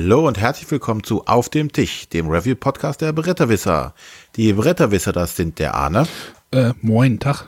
[0.00, 3.96] Hallo und herzlich willkommen zu Auf dem Tisch, dem Review-Podcast der Bretterwisser.
[4.36, 6.06] Die Bretterwisser, das sind der Arne.
[6.52, 7.46] Äh, moin, Tag.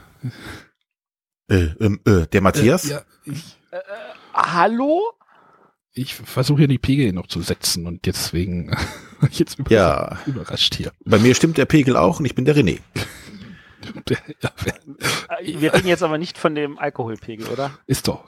[1.48, 2.87] Äh, ähm, äh, der Matthias.
[2.87, 3.79] Äh, ja, ich, äh,
[4.34, 5.12] hallo?
[5.93, 8.77] Ich versuche hier die Pegel noch zu setzen und deswegen
[9.30, 10.19] jetzt über ja.
[10.27, 10.91] überrascht hier.
[11.05, 12.80] Bei mir stimmt der Pegel auch und ich bin der René.
[15.41, 17.78] Wir reden jetzt aber nicht von dem Alkoholpegel, oder?
[17.87, 18.25] Ist doch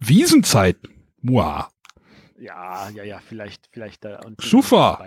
[0.00, 0.78] Wiesenzeit.
[1.22, 1.70] Mua.
[2.38, 5.04] Ja, ja, ja, vielleicht, vielleicht da und Super.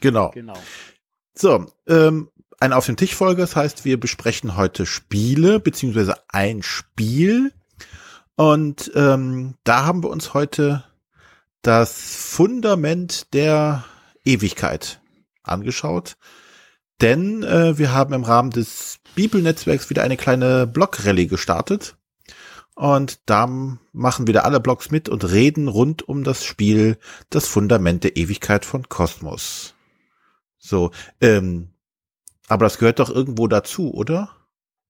[0.00, 0.30] Genau.
[0.30, 0.58] Genau.
[1.34, 2.30] So, ähm,
[2.60, 7.52] eine auf den Tisch Folge, das heißt, wir besprechen heute Spiele beziehungsweise ein Spiel
[8.36, 10.84] und ähm, da haben wir uns heute
[11.62, 13.84] das Fundament der
[14.24, 15.00] Ewigkeit
[15.42, 16.16] angeschaut,
[17.00, 21.96] denn äh, wir haben im Rahmen des Bibelnetzwerks wieder eine kleine Blog-Rallye gestartet
[22.74, 23.46] und da
[23.92, 26.98] machen wieder alle Blogs mit und reden rund um das Spiel
[27.30, 29.74] Das Fundament der Ewigkeit von Kosmos.
[30.58, 31.70] So, ähm,
[32.48, 34.30] aber das gehört doch irgendwo dazu, oder?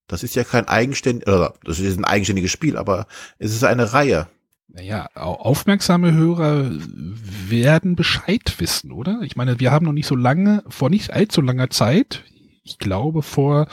[0.07, 3.07] Das ist ja kein eigenständiges, das ist ein eigenständiges Spiel, aber
[3.39, 4.29] es ist eine Reihe.
[4.69, 9.21] Naja, aufmerksame Hörer werden Bescheid wissen, oder?
[9.23, 12.25] Ich meine, wir haben noch nicht so lange, vor nicht allzu langer Zeit,
[12.65, 13.67] ich glaube vor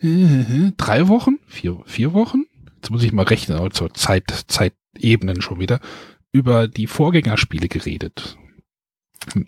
[0.00, 2.44] äh, drei Wochen, vier, vier Wochen,
[2.82, 5.78] jetzt muss ich mal rechnen, aber zur Zeit, Zeitebenen schon wieder,
[6.32, 8.36] über die Vorgängerspiele geredet.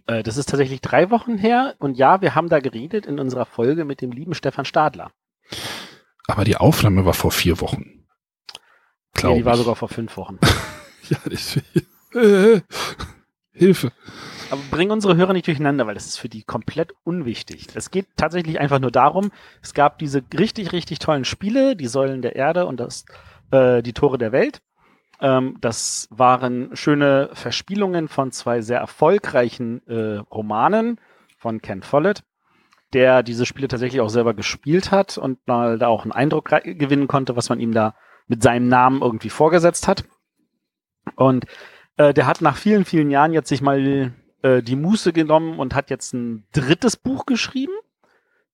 [0.07, 3.45] Äh, das ist tatsächlich drei Wochen her und ja, wir haben da geredet in unserer
[3.45, 5.11] Folge mit dem lieben Stefan Stadler.
[6.29, 8.07] Aber die Aufnahme war vor vier Wochen.
[9.15, 10.39] Glaube nee, die war sogar vor fünf Wochen.
[11.09, 11.57] ja, das,
[12.15, 12.61] äh,
[13.55, 13.93] Hilfe.
[14.51, 17.69] Aber bring unsere Hörer nicht durcheinander, weil das ist für die komplett unwichtig.
[17.75, 19.31] Es geht tatsächlich einfach nur darum,
[19.63, 23.05] es gab diese richtig, richtig tollen Spiele, die Säulen der Erde und das,
[23.53, 24.61] äh, die Tore der Welt.
[25.21, 31.01] Ähm, das waren schöne Verspielungen von zwei sehr erfolgreichen äh, Romanen
[31.39, 32.25] von Ken Follett,
[32.93, 37.07] der diese Spiele tatsächlich auch selber gespielt hat und mal da auch einen Eindruck gewinnen
[37.07, 37.95] konnte, was man ihm da
[38.27, 40.05] mit seinem Namen irgendwie vorgesetzt hat.
[41.17, 41.45] Und
[41.97, 44.13] äh, der hat nach vielen, vielen Jahren jetzt sich mal
[44.43, 47.73] äh, die Muße genommen und hat jetzt ein drittes Buch geschrieben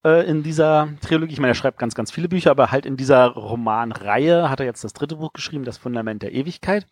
[0.04, 1.32] äh, in dieser Trilogie.
[1.32, 4.66] Ich meine, er schreibt ganz, ganz viele Bücher, aber halt in dieser Romanreihe hat er
[4.66, 6.86] jetzt das dritte Buch geschrieben, Das Fundament der Ewigkeit.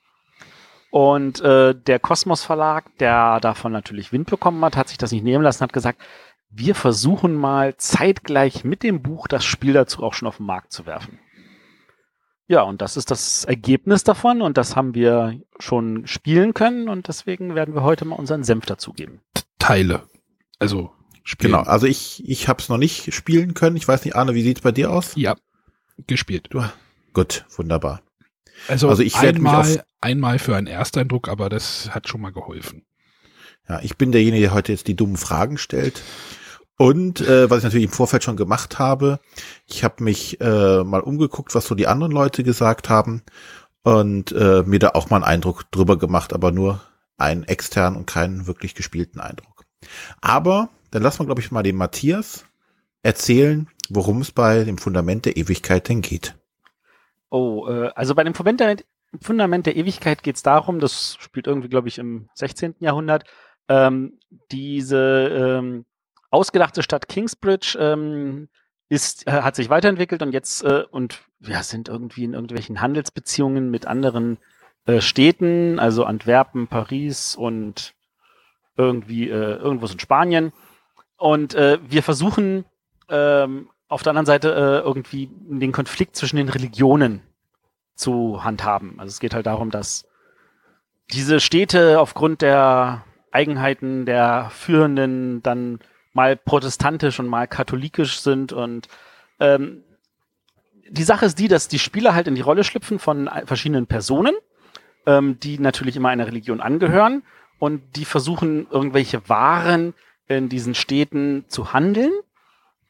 [0.90, 5.22] Und äh, der Kosmos Verlag, der davon natürlich Wind bekommen hat, hat sich das nicht
[5.22, 6.00] nehmen lassen, hat gesagt,
[6.50, 10.72] wir versuchen mal zeitgleich mit dem Buch das Spiel dazu auch schon auf den Markt
[10.72, 11.18] zu werfen.
[12.48, 17.06] Ja, und das ist das Ergebnis davon und das haben wir schon spielen können und
[17.06, 19.20] deswegen werden wir heute mal unseren Senf dazugeben.
[19.58, 20.04] Teile.
[20.58, 20.90] Also
[21.24, 21.52] spielen.
[21.52, 23.76] Genau, also ich, ich habe es noch nicht spielen können.
[23.76, 25.12] Ich weiß nicht, Arne, wie sieht's bei dir aus?
[25.14, 25.36] Ja,
[26.06, 26.46] gespielt.
[26.48, 26.64] Du,
[27.12, 28.00] gut, wunderbar.
[28.66, 32.86] Also, also ich einmal, einmal für einen Ersteindruck, aber das hat schon mal geholfen.
[33.68, 36.02] Ja, ich bin derjenige, der heute jetzt die dummen Fragen stellt.
[36.78, 39.18] Und äh, was ich natürlich im Vorfeld schon gemacht habe,
[39.66, 43.22] ich habe mich äh, mal umgeguckt, was so die anderen Leute gesagt haben
[43.82, 46.80] und äh, mir da auch mal einen Eindruck drüber gemacht, aber nur
[47.16, 49.64] einen externen und keinen wirklich gespielten Eindruck.
[50.20, 52.44] Aber dann lassen wir, glaube ich, mal den Matthias
[53.02, 56.36] erzählen, worum es bei dem Fundament der Ewigkeit denn geht.
[57.28, 58.76] Oh, äh, also bei dem Fundament der,
[59.20, 62.76] Fundament der Ewigkeit geht es darum, das spielt irgendwie, glaube ich, im 16.
[62.78, 63.24] Jahrhundert,
[63.68, 64.18] ähm,
[64.52, 65.84] diese ähm,
[66.30, 68.48] ausgedachte Stadt Kingsbridge ähm,
[68.88, 73.70] ist, äh, hat sich weiterentwickelt und jetzt äh, und ja, sind irgendwie in irgendwelchen Handelsbeziehungen
[73.70, 74.38] mit anderen
[74.86, 77.94] äh, Städten, also Antwerpen, Paris und
[78.76, 80.52] irgendwie äh, irgendwo in Spanien.
[81.16, 82.64] Und äh, wir versuchen
[83.08, 87.22] ähm, auf der anderen Seite äh, irgendwie den Konflikt zwischen den Religionen
[87.94, 89.00] zu handhaben.
[89.00, 90.06] Also es geht halt darum, dass
[91.10, 95.80] diese Städte aufgrund der Eigenheiten der Führenden dann
[96.18, 98.88] mal protestantisch und mal katholikisch sind und
[99.38, 99.84] ähm,
[100.90, 104.34] die Sache ist die, dass die Spieler halt in die Rolle schlüpfen von verschiedenen Personen,
[105.06, 107.22] ähm, die natürlich immer einer Religion angehören
[107.60, 109.94] und die versuchen irgendwelche Waren
[110.26, 112.10] in diesen Städten zu handeln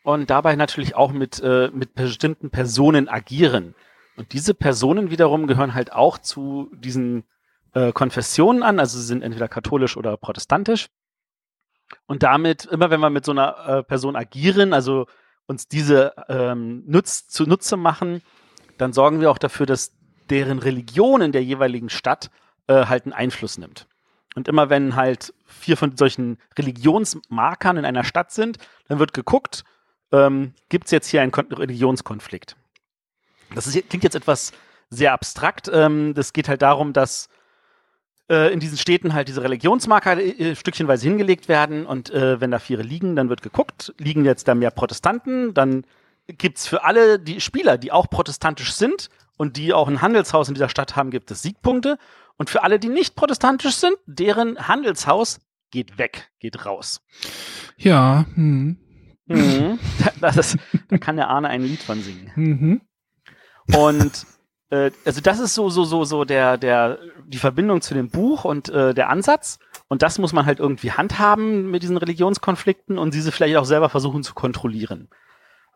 [0.05, 3.75] und dabei natürlich auch mit, äh, mit bestimmten Personen agieren.
[4.17, 7.25] Und diese Personen wiederum gehören halt auch zu diesen
[7.75, 10.89] äh, Konfessionen an, also sie sind entweder katholisch oder protestantisch.
[12.07, 15.07] Und damit, immer wenn wir mit so einer äh, Person agieren, also
[15.47, 18.23] uns diese ähm, nutz, zunutze machen,
[18.77, 19.93] dann sorgen wir auch dafür, dass
[20.31, 22.31] deren Religion in der jeweiligen Stadt
[22.67, 23.87] äh, halt einen Einfluss nimmt.
[24.35, 29.65] Und immer wenn halt vier von solchen Religionsmarkern in einer Stadt sind, dann wird geguckt,
[30.13, 32.57] ähm, gibt es jetzt hier einen Kon Religionskonflikt.
[33.55, 34.53] Das ist, klingt jetzt etwas
[34.91, 35.71] sehr abstrakt.
[35.73, 37.29] Ähm, das geht halt darum, dass
[38.29, 42.59] äh, in diesen Städten halt diese Religionsmarker äh, stückchenweise hingelegt werden und äh, wenn da
[42.59, 45.85] Viere liegen, dann wird geguckt, liegen jetzt da mehr Protestanten, dann
[46.27, 50.55] gibt's für alle die Spieler, die auch protestantisch sind und die auch ein Handelshaus in
[50.55, 51.99] dieser Stadt haben, gibt es Siegpunkte
[52.37, 55.41] und für alle, die nicht protestantisch sind, deren Handelshaus
[55.71, 57.01] geht weg, geht raus.
[57.77, 58.79] Ja, hm.
[59.27, 59.79] Mhm.
[60.21, 60.57] Das ist,
[60.89, 62.33] da kann der Arne ein Lied von singen.
[62.35, 62.81] Mhm.
[63.75, 64.27] Und
[64.71, 68.45] äh, also das ist so so so so der der die Verbindung zu dem Buch
[68.45, 73.15] und äh, der Ansatz und das muss man halt irgendwie handhaben mit diesen Religionskonflikten und
[73.15, 75.09] diese vielleicht auch selber versuchen zu kontrollieren.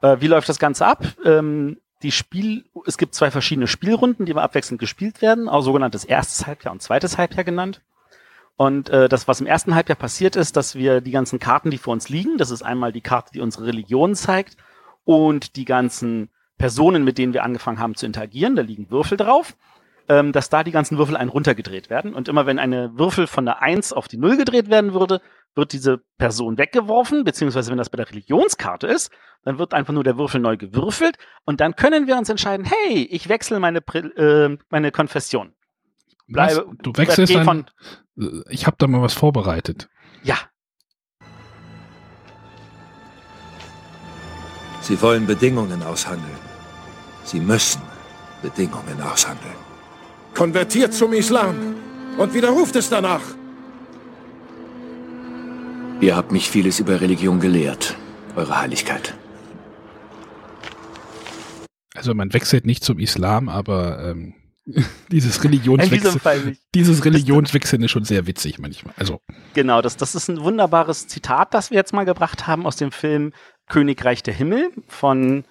[0.02, 1.04] Äh, wie läuft das Ganze ab?
[1.24, 6.04] Ähm, die Spiel es gibt zwei verschiedene Spielrunden, die immer abwechselnd gespielt werden, auch sogenanntes
[6.04, 7.80] erstes Halbjahr und zweites Halbjahr genannt.
[8.56, 11.78] Und äh, das, was im ersten Halbjahr passiert ist, dass wir die ganzen Karten, die
[11.78, 14.56] vor uns liegen, das ist einmal die Karte, die unsere Religion zeigt
[15.04, 16.28] und die ganzen
[16.58, 19.56] Personen, mit denen wir angefangen haben zu interagieren, da liegen Würfel drauf,
[20.08, 22.14] ähm, dass da die ganzen Würfel einen runtergedreht werden.
[22.14, 25.20] Und immer wenn eine Würfel von der 1 auf die 0 gedreht werden würde,
[25.54, 29.10] wird diese Person weggeworfen, beziehungsweise wenn das bei der Religionskarte ist,
[29.44, 33.06] dann wird einfach nur der Würfel neu gewürfelt und dann können wir uns entscheiden, hey,
[33.10, 35.52] ich wechsle meine, äh, meine Konfession.
[36.26, 36.76] Bleibe, was?
[36.82, 37.66] Du wechselst dann,
[38.18, 39.88] äh, ich habe da mal was vorbereitet.
[40.22, 40.36] Ja.
[44.82, 46.38] Sie wollen Bedingungen aushandeln.
[47.24, 47.80] Sie müssen
[48.42, 49.54] Bedingungen aushandeln.
[50.34, 51.76] Konvertiert zum Islam
[52.18, 53.22] und widerruft es danach.
[56.00, 57.96] Ihr habt mich vieles über Religion gelehrt,
[58.34, 59.14] Eure Heiligkeit.
[61.94, 64.34] Also man wechselt nicht zum Islam, aber ähm,
[65.12, 68.94] dieses Religionswechsel, dieses Religionswechseln ist schon sehr witzig manchmal.
[68.96, 69.20] Also
[69.54, 72.92] genau, das, das ist ein wunderbares Zitat, das wir jetzt mal gebracht haben aus dem
[72.92, 73.32] Film
[73.72, 75.44] Königreich der Himmel von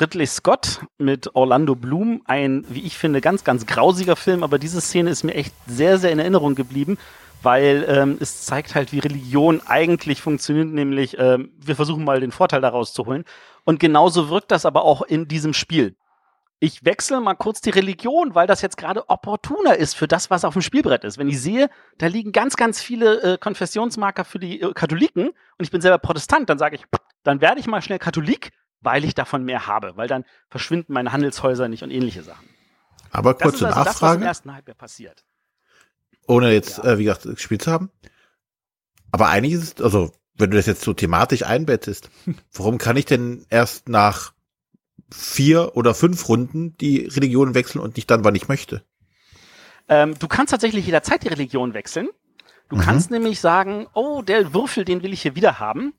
[0.00, 4.80] Ridley Scott mit Orlando Bloom, ein, wie ich finde, ganz, ganz grausiger Film, aber diese
[4.80, 6.98] Szene ist mir echt sehr, sehr in Erinnerung geblieben,
[7.44, 12.32] weil ähm, es zeigt halt, wie Religion eigentlich funktioniert, nämlich ähm, wir versuchen mal den
[12.32, 13.24] Vorteil daraus zu holen.
[13.62, 15.94] Und genauso wirkt das aber auch in diesem Spiel.
[16.58, 20.44] Ich wechsle mal kurz die Religion, weil das jetzt gerade opportuner ist für das, was
[20.44, 21.16] auf dem Spielbrett ist.
[21.16, 25.64] Wenn ich sehe, da liegen ganz, ganz viele äh, Konfessionsmarker für die äh, Katholiken und
[25.64, 26.84] ich bin selber Protestant, dann sage ich,
[27.28, 31.12] dann werde ich mal schnell Katholik weil ich davon mehr habe, weil dann verschwinden meine
[31.12, 32.48] Handelshäuser nicht und ähnliche Sachen.
[33.10, 33.90] Aber kurze das ist also Nachfrage.
[33.90, 35.24] Das, was im ersten Halbjahr passiert.
[36.26, 36.84] Ohne jetzt, ja.
[36.84, 37.90] äh, wie gesagt, gespielt zu haben.
[39.10, 42.10] Aber eigentlich ist es, also, wenn du das jetzt so thematisch einbettest,
[42.52, 44.32] warum kann ich denn erst nach
[45.10, 48.84] vier oder fünf Runden die Religion wechseln und nicht dann, wann ich möchte?
[49.88, 52.08] Ähm, du kannst tatsächlich jederzeit die Religion wechseln.
[52.68, 52.80] Du mhm.
[52.80, 55.94] kannst nämlich sagen, oh, der Würfel, den will ich hier wieder haben.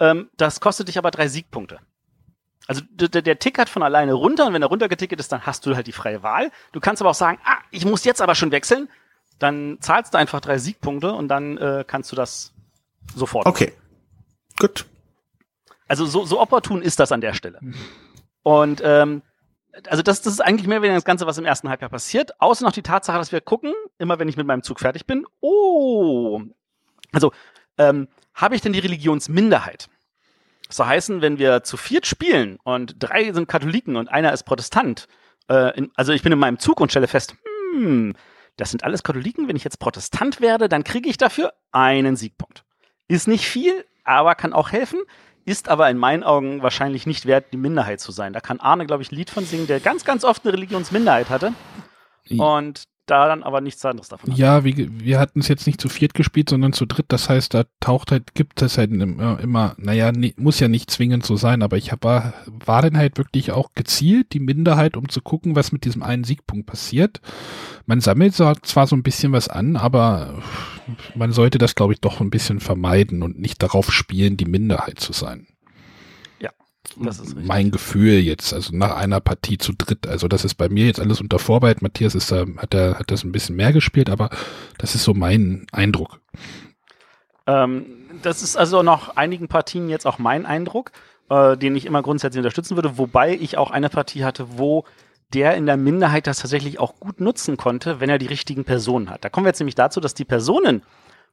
[0.00, 1.78] Ähm, das kostet dich aber drei Siegpunkte.
[2.68, 5.74] Also der, der tickert von alleine runter und wenn er runtergetickert ist, dann hast du
[5.74, 6.50] halt die freie Wahl.
[6.72, 8.88] Du kannst aber auch sagen, ah, ich muss jetzt aber schon wechseln.
[9.38, 12.52] Dann zahlst du einfach drei Siegpunkte und dann äh, kannst du das
[13.14, 13.46] sofort.
[13.46, 13.72] Okay.
[14.60, 14.86] Gut.
[15.88, 17.58] Also so, so opportun ist das an der Stelle.
[18.42, 19.22] Und ähm,
[19.88, 22.40] also das, das ist eigentlich mehr oder weniger das Ganze, was im ersten Halbjahr passiert.
[22.40, 25.26] Außer noch die Tatsache, dass wir gucken, immer wenn ich mit meinem Zug fertig bin,
[25.40, 26.40] oh,
[27.12, 27.32] also
[27.78, 28.08] ähm,
[28.42, 29.88] habe ich denn die Religionsminderheit?
[30.68, 35.06] So heißen, wenn wir zu viert spielen und drei sind Katholiken und einer ist Protestant,
[35.48, 37.34] äh, in, also ich bin in meinem Zug und stelle fest,
[37.72, 38.14] hm,
[38.56, 42.64] das sind alles Katholiken, wenn ich jetzt Protestant werde, dann kriege ich dafür einen Siegpunkt.
[43.08, 45.00] Ist nicht viel, aber kann auch helfen,
[45.44, 48.32] ist aber in meinen Augen wahrscheinlich nicht wert, die Minderheit zu sein.
[48.32, 51.30] Da kann Arne, glaube ich, ein Lied von singen, der ganz, ganz oft eine Religionsminderheit
[51.30, 51.52] hatte.
[52.38, 54.34] Und da dann aber nichts anderes davon.
[54.34, 57.06] Ja, wir, wir hatten es jetzt nicht zu viert gespielt, sondern zu dritt.
[57.08, 61.26] Das heißt, da taucht halt, gibt es halt immer, naja, ne, muss ja nicht zwingend
[61.26, 65.10] so sein, aber ich hab, war, war dann halt wirklich auch gezielt die Minderheit, um
[65.10, 67.20] zu gucken, was mit diesem einen Siegpunkt passiert.
[67.84, 70.42] Man sammelt zwar so ein bisschen was an, aber
[71.14, 74.98] man sollte das, glaube ich, doch ein bisschen vermeiden und nicht darauf spielen, die Minderheit
[74.98, 75.46] zu sein.
[77.00, 77.46] Das ist richtig.
[77.46, 80.06] mein Gefühl jetzt, also nach einer Partie zu dritt.
[80.06, 81.80] Also das ist bei mir jetzt alles unter Vorbehalt.
[81.80, 84.30] Matthias ist da, hat, er, hat das ein bisschen mehr gespielt, aber
[84.78, 86.20] das ist so mein Eindruck.
[87.46, 87.86] Ähm,
[88.22, 90.92] das ist also nach einigen Partien jetzt auch mein Eindruck,
[91.30, 94.84] äh, den ich immer grundsätzlich unterstützen würde, wobei ich auch eine Partie hatte, wo
[95.32, 99.08] der in der Minderheit das tatsächlich auch gut nutzen konnte, wenn er die richtigen Personen
[99.08, 99.24] hat.
[99.24, 100.82] Da kommen wir jetzt nämlich dazu, dass die Personen,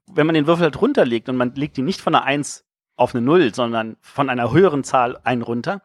[0.07, 2.63] wenn man den Würfel halt runterlegt und man legt die nicht von einer Eins
[2.99, 5.81] auf eine Null, sondern von einer höheren Zahl ein runter.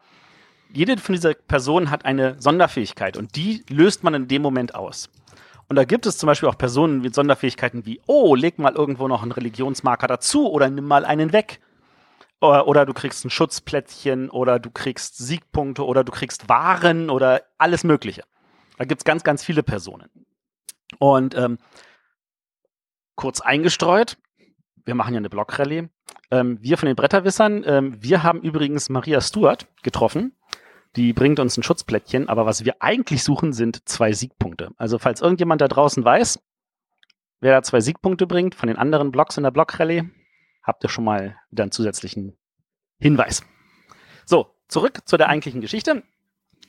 [0.71, 5.09] Jede von dieser Personen hat eine Sonderfähigkeit und die löst man in dem Moment aus.
[5.67, 9.07] Und da gibt es zum Beispiel auch Personen mit Sonderfähigkeiten wie, oh, leg mal irgendwo
[9.07, 11.59] noch einen Religionsmarker dazu oder nimm mal einen weg.
[12.41, 17.43] Oder, oder du kriegst ein Schutzplättchen oder du kriegst Siegpunkte oder du kriegst Waren oder
[17.57, 18.23] alles Mögliche.
[18.77, 20.09] Da gibt es ganz, ganz viele Personen.
[20.99, 21.57] Und ähm,
[23.15, 24.17] kurz eingestreut.
[24.83, 25.89] Wir machen ja eine Blockrallye.
[26.31, 30.35] Ähm, wir von den Bretterwissern, ähm, wir haben übrigens Maria Stuart getroffen.
[30.95, 34.71] Die bringt uns ein Schutzplättchen, aber was wir eigentlich suchen, sind zwei Siegpunkte.
[34.77, 36.39] Also falls irgendjemand da draußen weiß,
[37.41, 40.09] wer da zwei Siegpunkte bringt von den anderen Blocks in der Blockrallye,
[40.63, 42.37] habt ihr schon mal wieder einen zusätzlichen
[42.97, 43.43] Hinweis.
[44.25, 46.03] So, zurück zu der eigentlichen Geschichte.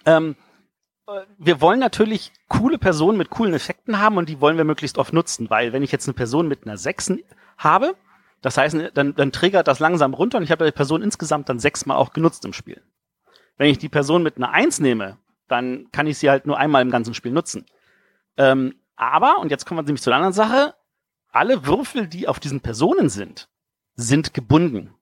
[0.04, 0.36] Ähm,
[1.08, 4.98] äh, wir wollen natürlich coole Personen mit coolen Effekten haben und die wollen wir möglichst
[4.98, 7.14] oft nutzen, weil wenn ich jetzt eine Person mit einer 6
[7.58, 7.94] habe,
[8.42, 11.58] das heißt, dann, dann triggert das langsam runter und ich habe die Person insgesamt dann
[11.58, 12.82] sechsmal auch genutzt im Spiel.
[13.56, 16.82] Wenn ich die Person mit einer 1 nehme, dann kann ich sie halt nur einmal
[16.82, 17.66] im ganzen Spiel nutzen.
[18.36, 20.74] Ähm, aber, und jetzt kommen wir nämlich zu einer anderen Sache,
[21.30, 23.48] alle Würfel, die auf diesen Personen sind,
[23.94, 24.94] sind gebunden.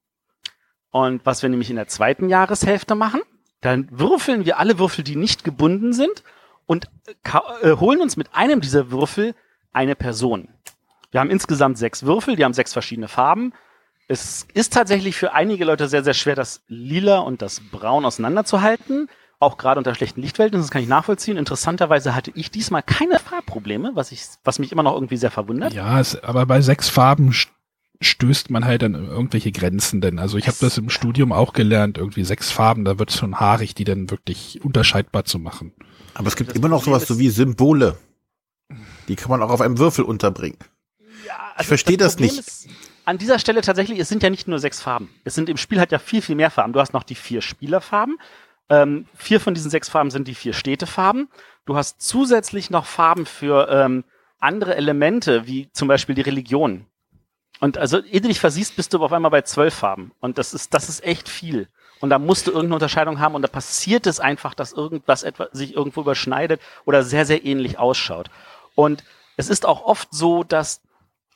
[0.91, 3.21] Und was wir nämlich in der zweiten Jahreshälfte machen,
[3.61, 6.23] dann würfeln wir alle Würfel, die nicht gebunden sind
[6.65, 6.87] und
[7.61, 9.33] äh, holen uns mit einem dieser Würfel
[9.73, 10.49] eine Person.
[11.15, 13.53] Wir haben insgesamt sechs Würfel, die haben sechs verschiedene Farben.
[14.09, 19.07] Es ist tatsächlich für einige Leute sehr, sehr schwer, das Lila und das Braun auseinanderzuhalten.
[19.39, 21.37] Auch gerade unter schlechten Lichtwelten, das kann ich nachvollziehen.
[21.37, 25.71] Interessanterweise hatte ich diesmal keine Farbprobleme, was, ich, was mich immer noch irgendwie sehr verwundert.
[25.71, 27.33] Ja, es, aber bei sechs Farben
[28.01, 30.19] stößt man halt an irgendwelche Grenzen denn.
[30.19, 33.39] Also ich habe das im Studium auch gelernt, irgendwie sechs Farben, da wird es schon
[33.39, 35.71] haarig, die dann wirklich unterscheidbar zu machen.
[36.13, 37.97] Aber es gibt das immer noch sowas so wie Symbole.
[39.07, 40.57] Die kann man auch auf einem Würfel unterbringen.
[41.25, 42.39] Ja, also ich verstehe das, das nicht.
[42.39, 42.67] Ist,
[43.05, 45.09] an dieser Stelle tatsächlich, es sind ja nicht nur sechs Farben.
[45.23, 46.73] Es sind im Spiel halt ja viel, viel mehr Farben.
[46.73, 48.17] Du hast noch die vier Spielerfarben.
[48.69, 51.29] Ähm, vier von diesen sechs Farben sind die vier Städtefarben.
[51.65, 54.03] Du hast zusätzlich noch Farben für ähm,
[54.39, 56.85] andere Elemente, wie zum Beispiel die Religion.
[57.59, 60.11] Und also, ehe du dich versiehst, bist du auf einmal bei zwölf Farben.
[60.19, 61.67] Und das ist, das ist echt viel.
[62.01, 65.47] Und da musst du irgendeine Unterscheidung haben und da passiert es einfach, dass irgendwas etwa
[65.53, 68.29] sich irgendwo überschneidet oder sehr, sehr ähnlich ausschaut.
[68.75, 69.03] Und
[69.37, 70.81] es ist auch oft so, dass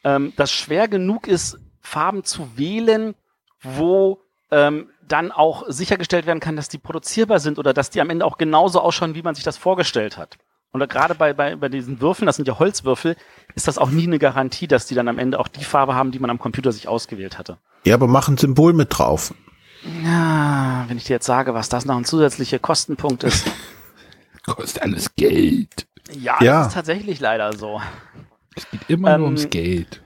[0.03, 3.15] ähm, das schwer genug ist, Farben zu wählen,
[3.61, 8.09] wo ähm, dann auch sichergestellt werden kann, dass die produzierbar sind oder dass die am
[8.09, 10.37] Ende auch genauso ausschauen, wie man sich das vorgestellt hat.
[10.71, 13.15] Und gerade bei, bei, bei diesen Würfeln, das sind ja Holzwürfel,
[13.55, 16.11] ist das auch nie eine Garantie, dass die dann am Ende auch die Farbe haben,
[16.11, 17.57] die man am Computer sich ausgewählt hatte.
[17.85, 19.33] Ja, aber mach ein Symbol mit drauf.
[20.03, 23.47] Ja, wenn ich dir jetzt sage, was das noch ein zusätzlicher Kostenpunkt ist.
[24.45, 25.87] Kostet alles Geld.
[26.11, 27.81] Ja, ja, das ist tatsächlich leider so.
[28.59, 30.01] Es geht immer ähm, nur ums Geld.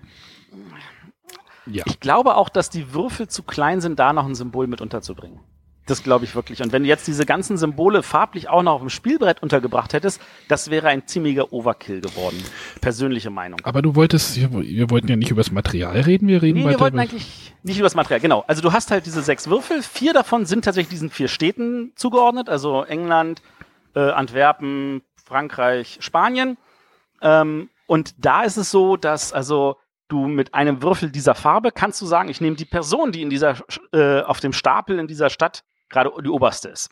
[1.65, 1.83] Ja.
[1.87, 5.39] Ich glaube auch, dass die Würfel zu klein sind, da noch ein Symbol mit unterzubringen.
[5.85, 6.61] Das glaube ich wirklich.
[6.61, 10.21] Und wenn du jetzt diese ganzen Symbole farblich auch noch auf dem Spielbrett untergebracht hättest,
[10.47, 12.41] das wäre ein ziemlicher Overkill geworden.
[12.79, 13.59] Persönliche Meinung.
[13.63, 16.77] Aber du wolltest, wir wollten ja nicht über das Material reden, wir reden nee, weiter.
[16.77, 18.45] Wir wollten eigentlich nicht über das Material, genau.
[18.47, 22.47] Also du hast halt diese sechs Würfel, vier davon sind tatsächlich diesen vier Städten zugeordnet,
[22.47, 23.41] also England,
[23.93, 26.57] äh, Antwerpen, Frankreich, Spanien.
[27.21, 32.01] Ähm, und da ist es so, dass also du mit einem Würfel dieser Farbe kannst
[32.01, 33.57] du sagen, ich nehme die Person, die in dieser
[33.91, 36.89] äh, auf dem Stapel in dieser Stadt gerade die oberste ist.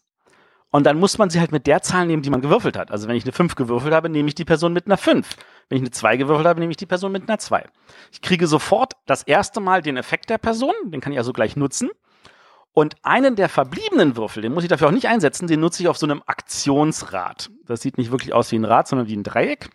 [0.71, 2.91] Und dann muss man sie halt mit der Zahl nehmen, die man gewürfelt hat.
[2.91, 5.27] Also wenn ich eine 5 gewürfelt habe, nehme ich die Person mit einer 5.
[5.67, 7.65] Wenn ich eine 2 gewürfelt habe, nehme ich die Person mit einer 2.
[8.11, 11.57] Ich kriege sofort das erste Mal den Effekt der Person, den kann ich also gleich
[11.57, 11.89] nutzen.
[12.73, 15.89] Und einen der verbliebenen Würfel, den muss ich dafür auch nicht einsetzen, den nutze ich
[15.89, 17.51] auf so einem Aktionsrad.
[17.65, 19.69] Das sieht nicht wirklich aus wie ein Rad, sondern wie ein Dreieck.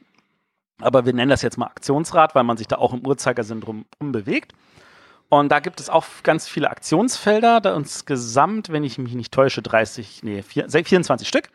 [0.81, 4.53] Aber wir nennen das jetzt mal Aktionsrad, weil man sich da auch im Uhrzeigersinn bewegt.
[5.29, 9.63] Und da gibt es auch ganz viele Aktionsfelder, da insgesamt, wenn ich mich nicht täusche,
[9.63, 11.49] 30, nee, 24 Stück.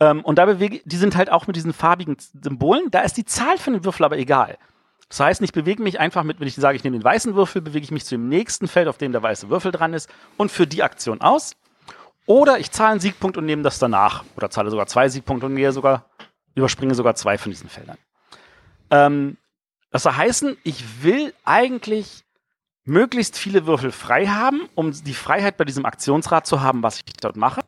[0.00, 2.90] Ähm, und da bewege, die sind halt auch mit diesen farbigen Symbolen.
[2.90, 4.58] Da ist die Zahl von den Würfeln aber egal.
[5.08, 7.62] Das heißt, ich bewege mich einfach mit, wenn ich sage, ich nehme den weißen Würfel,
[7.62, 10.50] bewege ich mich zu dem nächsten Feld, auf dem der weiße Würfel dran ist und
[10.50, 11.54] für die Aktion aus.
[12.26, 14.24] Oder ich zahle einen Siegpunkt und nehme das danach.
[14.36, 16.06] Oder zahle sogar zwei Siegpunkte und gehe sogar,
[16.54, 17.98] überspringe sogar zwei von diesen Feldern.
[18.92, 19.36] Ähm,
[19.90, 22.24] das soll heißen, ich will eigentlich
[22.84, 27.04] möglichst viele Würfel frei haben, um die Freiheit bei diesem Aktionsrad zu haben, was ich
[27.20, 27.62] dort mache.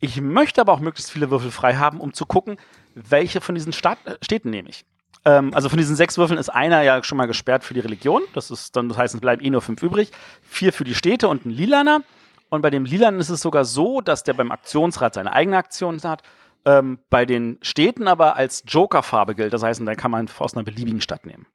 [0.00, 2.56] Ich möchte aber auch möglichst viele Würfel frei haben, um zu gucken,
[2.94, 4.84] welche von diesen Stadt äh, Städten nehme ich.
[5.24, 8.22] Ähm, also von diesen sechs Würfeln ist einer ja schon mal gesperrt für die Religion.
[8.34, 10.10] Das ist dann, das heißt, es bleiben eh nur fünf übrig.
[10.42, 12.02] Vier für die Städte und ein Lilaner.
[12.50, 16.00] Und bei dem Lilanen ist es sogar so, dass der beim Aktionsrad seine eigene Aktion
[16.02, 16.22] hat.
[16.64, 19.52] Ähm, bei den Städten aber als Jokerfarbe gilt.
[19.52, 21.46] Das heißt, da kann man aus einer beliebigen Stadt nehmen.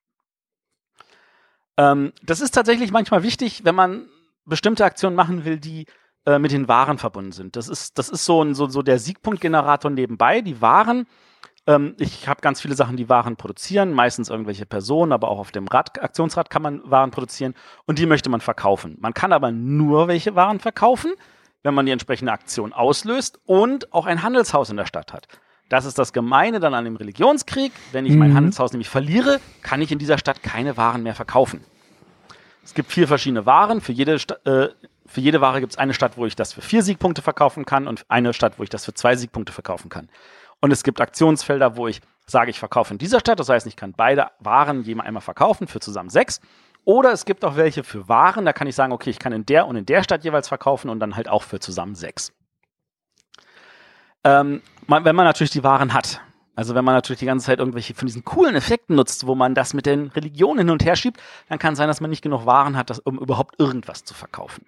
[1.78, 4.10] Ähm, das ist tatsächlich manchmal wichtig, wenn man
[4.46, 5.86] bestimmte Aktionen machen will, die
[6.26, 7.56] äh, mit den Waren verbunden sind.
[7.56, 10.42] Das ist, das ist so, ein, so, so der Siegpunktgenerator nebenbei.
[10.42, 11.08] Die Waren,
[11.68, 15.52] ähm, ich habe ganz viele Sachen, die Waren produzieren, meistens irgendwelche Personen, aber auch auf
[15.52, 17.54] dem Rad, Aktionsrad kann man Waren produzieren
[17.86, 18.98] und die möchte man verkaufen.
[19.00, 21.14] Man kann aber nur welche Waren verkaufen,
[21.64, 25.28] wenn man die entsprechende Aktion auslöst und auch ein Handelshaus in der Stadt hat.
[25.70, 27.74] Das ist das Gemeine dann an dem Religionskrieg.
[27.92, 28.20] Wenn ich mhm.
[28.20, 31.64] mein Handelshaus nämlich verliere, kann ich in dieser Stadt keine Waren mehr verkaufen.
[32.64, 33.82] Es gibt vier verschiedene Waren.
[33.82, 34.70] Für jede, äh,
[35.06, 37.88] für jede Ware gibt es eine Stadt, wo ich das für vier Siegpunkte verkaufen kann
[37.88, 40.10] und eine Stadt, wo ich das für zwei Siegpunkte verkaufen kann.
[40.60, 43.40] Und es gibt Aktionsfelder, wo ich sage, ich verkaufe in dieser Stadt.
[43.40, 46.42] Das heißt, ich kann beide Waren jemand einmal verkaufen für zusammen sechs.
[46.88, 48.46] Oder es gibt auch welche für Waren.
[48.46, 50.90] Da kann ich sagen, okay, ich kann in der und in der Stadt jeweils verkaufen
[50.90, 52.32] und dann halt auch für zusammen sechs.
[54.24, 56.22] Ähm, wenn man natürlich die Waren hat.
[56.56, 59.54] Also wenn man natürlich die ganze Zeit irgendwelche von diesen coolen Effekten nutzt, wo man
[59.54, 62.22] das mit den Religionen hin und her schiebt, dann kann es sein, dass man nicht
[62.24, 64.66] genug Waren hat, das, um überhaupt irgendwas zu verkaufen.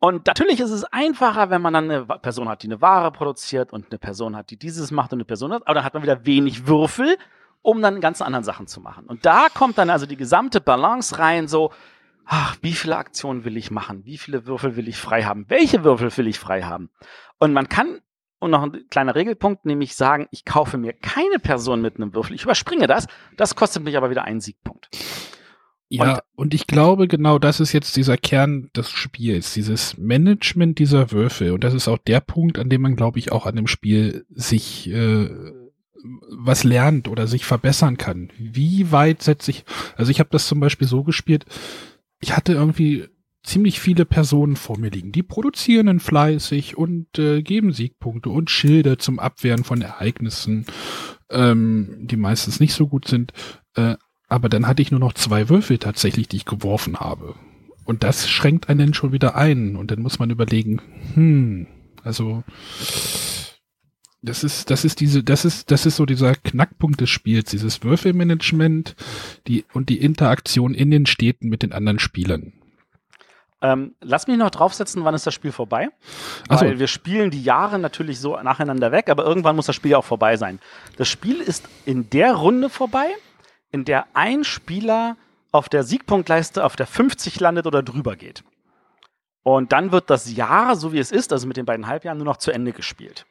[0.00, 3.72] Und natürlich ist es einfacher, wenn man dann eine Person hat, die eine Ware produziert
[3.72, 6.02] und eine Person hat, die dieses macht und eine Person hat, aber dann hat man
[6.02, 7.16] wieder wenig Würfel,
[7.62, 9.06] um dann ganz anderen Sachen zu machen.
[9.06, 11.72] Und da kommt dann also die gesamte Balance rein, so,
[12.24, 14.04] ach, wie viele Aktionen will ich machen?
[14.04, 15.46] Wie viele Würfel will ich frei haben?
[15.48, 16.90] Welche Würfel will ich frei haben?
[17.38, 18.00] Und man kann,
[18.38, 22.36] und noch ein kleiner Regelpunkt, nämlich sagen, ich kaufe mir keine Person mit einem Würfel.
[22.36, 23.06] Ich überspringe das.
[23.36, 24.88] Das kostet mich aber wieder einen Siegpunkt.
[25.90, 30.78] Ja, und, und, ich glaube, genau das ist jetzt dieser Kern des Spiels, dieses Management
[30.78, 31.52] dieser Würfel.
[31.52, 34.26] Und das ist auch der Punkt, an dem man, glaube ich, auch an dem Spiel
[34.28, 35.30] sich äh,
[36.30, 38.30] was lernt oder sich verbessern kann.
[38.38, 39.64] Wie weit setze ich,
[39.96, 41.44] also ich habe das zum Beispiel so gespielt,
[42.20, 43.08] ich hatte irgendwie
[43.42, 45.12] ziemlich viele Personen vor mir liegen.
[45.12, 50.66] Die produzieren dann fleißig und äh, geben Siegpunkte und Schilde zum Abwehren von Ereignissen,
[51.30, 53.32] ähm, die meistens nicht so gut sind.
[53.74, 53.96] Äh,
[54.28, 57.34] aber dann hatte ich nur noch zwei Würfel tatsächlich, die ich geworfen habe.
[57.84, 59.76] Und das schränkt einen schon wieder ein.
[59.76, 60.82] Und dann muss man überlegen,
[61.14, 61.66] hm,
[62.04, 62.44] also
[64.28, 67.82] das ist, das ist diese, das ist, das ist so dieser Knackpunkt des Spiels, dieses
[67.82, 68.94] Würfelmanagement,
[69.46, 72.52] die und die Interaktion in den Städten mit den anderen Spielern.
[73.60, 75.88] Ähm, lass mich noch draufsetzen, wann ist das Spiel vorbei?
[76.48, 79.92] Ach Weil wir spielen die Jahre natürlich so nacheinander weg, aber irgendwann muss das Spiel
[79.92, 80.60] ja auch vorbei sein.
[80.96, 83.06] Das Spiel ist in der Runde vorbei,
[83.72, 85.16] in der ein Spieler
[85.50, 88.44] auf der Siegpunktleiste auf der 50 landet oder drüber geht.
[89.42, 92.26] Und dann wird das Jahr, so wie es ist, also mit den beiden Halbjahren, nur
[92.26, 93.26] noch zu Ende gespielt.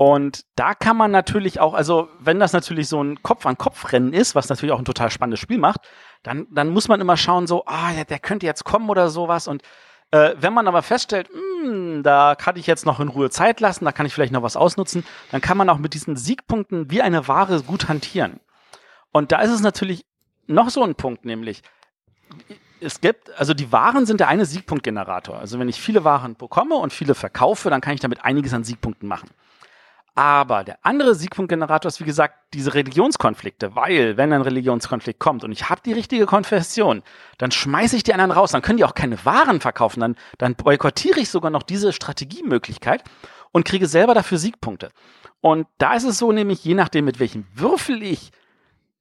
[0.00, 4.48] Und da kann man natürlich auch, also wenn das natürlich so ein Kopf-an-Kopf-Rennen ist, was
[4.48, 5.82] natürlich auch ein total spannendes Spiel macht,
[6.22, 9.46] dann, dann muss man immer schauen, so, ah, der, der könnte jetzt kommen oder sowas.
[9.46, 9.60] Und
[10.10, 13.60] äh, wenn man aber feststellt, mh, hm, da kann ich jetzt noch in Ruhe Zeit
[13.60, 16.90] lassen, da kann ich vielleicht noch was ausnutzen, dann kann man auch mit diesen Siegpunkten
[16.90, 18.40] wie eine Ware gut hantieren.
[19.12, 20.06] Und da ist es natürlich
[20.46, 21.62] noch so ein Punkt, nämlich,
[22.80, 25.38] es gibt, also die Waren sind der eine Siegpunktgenerator.
[25.38, 28.64] Also wenn ich viele Waren bekomme und viele verkaufe, dann kann ich damit einiges an
[28.64, 29.28] Siegpunkten machen.
[30.14, 35.52] Aber der andere Siegpunktgenerator ist, wie gesagt, diese Religionskonflikte, weil, wenn ein Religionskonflikt kommt und
[35.52, 37.02] ich habe die richtige Konfession,
[37.38, 40.56] dann schmeiße ich die anderen raus, dann können die auch keine Waren verkaufen, dann, dann
[40.56, 43.04] boykottiere ich sogar noch diese Strategiemöglichkeit
[43.52, 44.90] und kriege selber dafür Siegpunkte.
[45.40, 48.30] Und da ist es so nämlich, je nachdem, mit welchem Würfel ich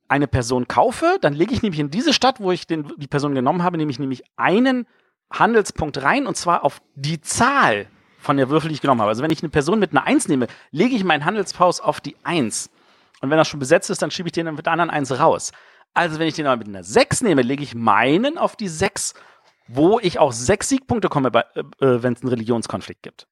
[0.07, 3.35] eine Person kaufe, dann lege ich nämlich in diese Stadt, wo ich den, die Person
[3.35, 4.87] genommen habe, nämlich nämlich einen
[5.31, 7.87] Handelspunkt rein und zwar auf die Zahl
[8.19, 9.09] von der Würfel, die ich genommen habe.
[9.09, 12.15] Also wenn ich eine Person mit einer Eins nehme, lege ich meinen Handelspaus auf die
[12.23, 12.69] Eins.
[13.21, 15.51] Und wenn das schon besetzt ist, dann schiebe ich den mit der anderen Eins raus.
[15.93, 19.13] Also wenn ich den aber mit einer Sechs nehme, lege ich meinen auf die Sechs,
[19.67, 23.27] wo ich auch sechs Siegpunkte komme, äh, äh, wenn es einen Religionskonflikt gibt.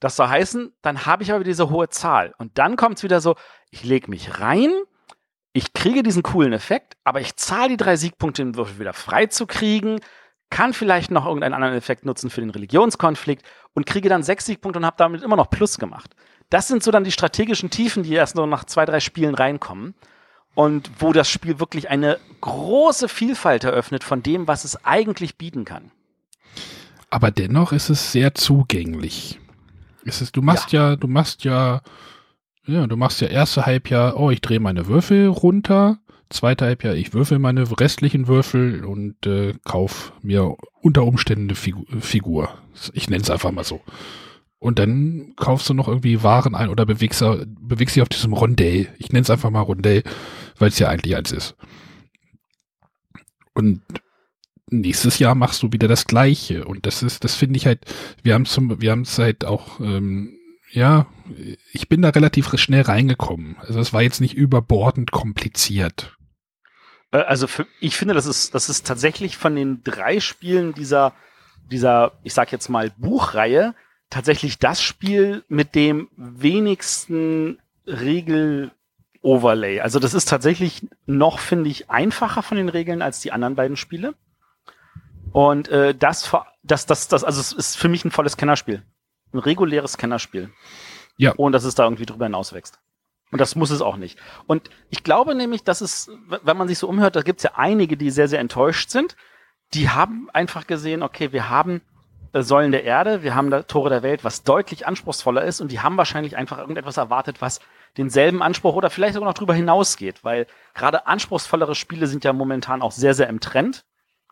[0.00, 2.34] Das soll heißen, dann habe ich aber diese hohe Zahl.
[2.38, 3.36] Und dann kommt es wieder so,
[3.70, 4.70] ich lege mich rein,
[5.52, 9.26] ich kriege diesen coolen Effekt, aber ich zahle die drei Siegpunkte, den Würfel wieder frei
[9.26, 10.00] zu kriegen,
[10.50, 14.78] kann vielleicht noch irgendeinen anderen Effekt nutzen für den Religionskonflikt und kriege dann sechs Siegpunkte
[14.78, 16.14] und habe damit immer noch Plus gemacht.
[16.50, 19.94] Das sind so dann die strategischen Tiefen, die erst nur nach zwei, drei Spielen reinkommen
[20.54, 25.64] und wo das Spiel wirklich eine große Vielfalt eröffnet von dem, was es eigentlich bieten
[25.64, 25.90] kann.
[27.10, 29.40] Aber dennoch ist es sehr zugänglich.
[30.04, 31.82] Es ist, du machst ja, ja du machst ja
[32.66, 35.98] ja, du machst ja erste Halbjahr, oh, ich drehe meine Würfel runter.
[36.28, 41.84] Zweite Halbjahr, ich würfel meine restlichen Würfel und äh, kauf mir unter Umständen eine Figu
[42.00, 42.58] Figur.
[42.92, 43.80] Ich nenne es einfach mal so.
[44.58, 47.24] Und dann kaufst du noch irgendwie Waren ein oder bewegst,
[47.60, 48.88] bewegst dich auf diesem Rondell.
[48.98, 50.02] Ich nenne es einfach mal Rondell,
[50.58, 51.54] weil es ja eigentlich eins ist.
[53.54, 53.82] Und
[54.68, 56.64] nächstes Jahr machst du wieder das Gleiche.
[56.64, 57.84] Und das ist, das finde ich halt,
[58.24, 60.36] wir haben zum, wir haben es halt auch ähm,
[60.70, 61.06] ja,
[61.72, 63.56] ich bin da relativ schnell reingekommen.
[63.60, 66.15] Also es war jetzt nicht überbordend kompliziert.
[67.16, 71.12] Äh, also für, ich finde, das ist, das ist tatsächlich von den drei Spielen dieser,
[71.70, 73.74] dieser, ich sag jetzt mal, Buchreihe,
[74.10, 79.80] tatsächlich das Spiel mit dem wenigsten Regel-Overlay.
[79.80, 83.76] Also das ist tatsächlich noch, finde ich, einfacher von den Regeln als die anderen beiden
[83.76, 84.14] Spiele.
[85.32, 86.30] Und äh, das,
[86.62, 88.82] das, das, das, also es ist für mich ein volles Kennerspiel
[89.32, 90.50] ein reguläres Kennerspiel.
[91.18, 91.32] Ja.
[91.36, 92.78] Ohne dass es da irgendwie drüber hinaus wächst.
[93.32, 94.18] Und das muss es auch nicht.
[94.46, 96.10] Und ich glaube nämlich, dass es,
[96.42, 99.16] wenn man sich so umhört, da gibt es ja einige, die sehr, sehr enttäuscht sind.
[99.74, 101.82] Die haben einfach gesehen, okay, wir haben
[102.32, 105.80] äh, Säulen der Erde, wir haben Tore der Welt, was deutlich anspruchsvoller ist und die
[105.80, 107.60] haben wahrscheinlich einfach irgendetwas erwartet, was
[107.96, 112.82] denselben Anspruch oder vielleicht sogar noch drüber hinausgeht, weil gerade anspruchsvollere Spiele sind ja momentan
[112.82, 113.84] auch sehr, sehr im Trend.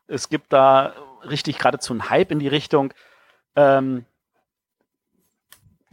[0.07, 0.95] Es gibt da
[1.29, 2.93] richtig geradezu einen Hype in die Richtung,
[3.57, 4.05] ähm,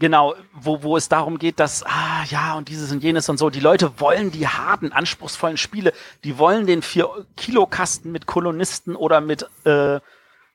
[0.02, 3.52] genau, wo, wo es darum geht, dass, ah ja, und dieses und jenes und so,
[3.52, 9.48] die Leute wollen die harten, anspruchsvollen Spiele, die wollen den 4-Kilo-Kasten mit Kolonisten oder mit
[9.64, 10.00] äh,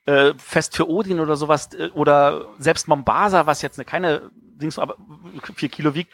[0.05, 4.77] äh, Fest für Odin oder sowas, äh, oder selbst Mombasa, was jetzt eine keine Dings,
[4.77, 4.97] aber
[5.55, 6.11] 4 Kilo wiegt,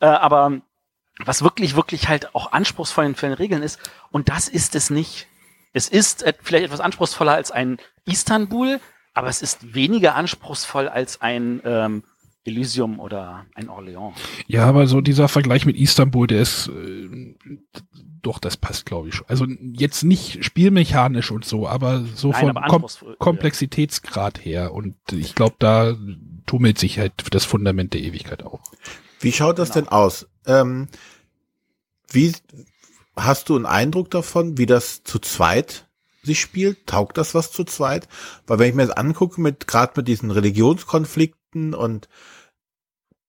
[0.00, 0.60] äh, aber
[1.24, 3.78] was wirklich, wirklich halt auch anspruchsvoll in vielen Regeln ist,
[4.10, 5.28] und das ist es nicht.
[5.72, 8.80] Es ist vielleicht etwas anspruchsvoller als ein Istanbul,
[9.14, 12.02] aber es ist weniger anspruchsvoll als ein ähm,
[12.46, 14.14] Elysium oder ein Orléans.
[14.46, 17.34] Ja, aber so dieser Vergleich mit Istanbul, der ist äh,
[18.26, 19.20] doch, das passt, glaube ich.
[19.28, 22.86] Also jetzt nicht spielmechanisch und so, aber so Nein, vom aber Kom
[23.18, 24.72] Komplexitätsgrad her.
[24.72, 25.96] Und ich glaube, da
[26.44, 28.60] tummelt sich halt das Fundament der Ewigkeit auch.
[29.20, 29.86] Wie schaut das genau.
[29.86, 30.26] denn aus?
[30.44, 30.88] Ähm,
[32.10, 32.32] wie
[33.16, 35.86] hast du einen Eindruck davon, wie das zu zweit
[36.22, 36.86] sich spielt?
[36.86, 38.08] Taugt das was zu zweit?
[38.46, 42.08] Weil wenn ich mir das angucke, mit gerade mit diesen Religionskonflikten und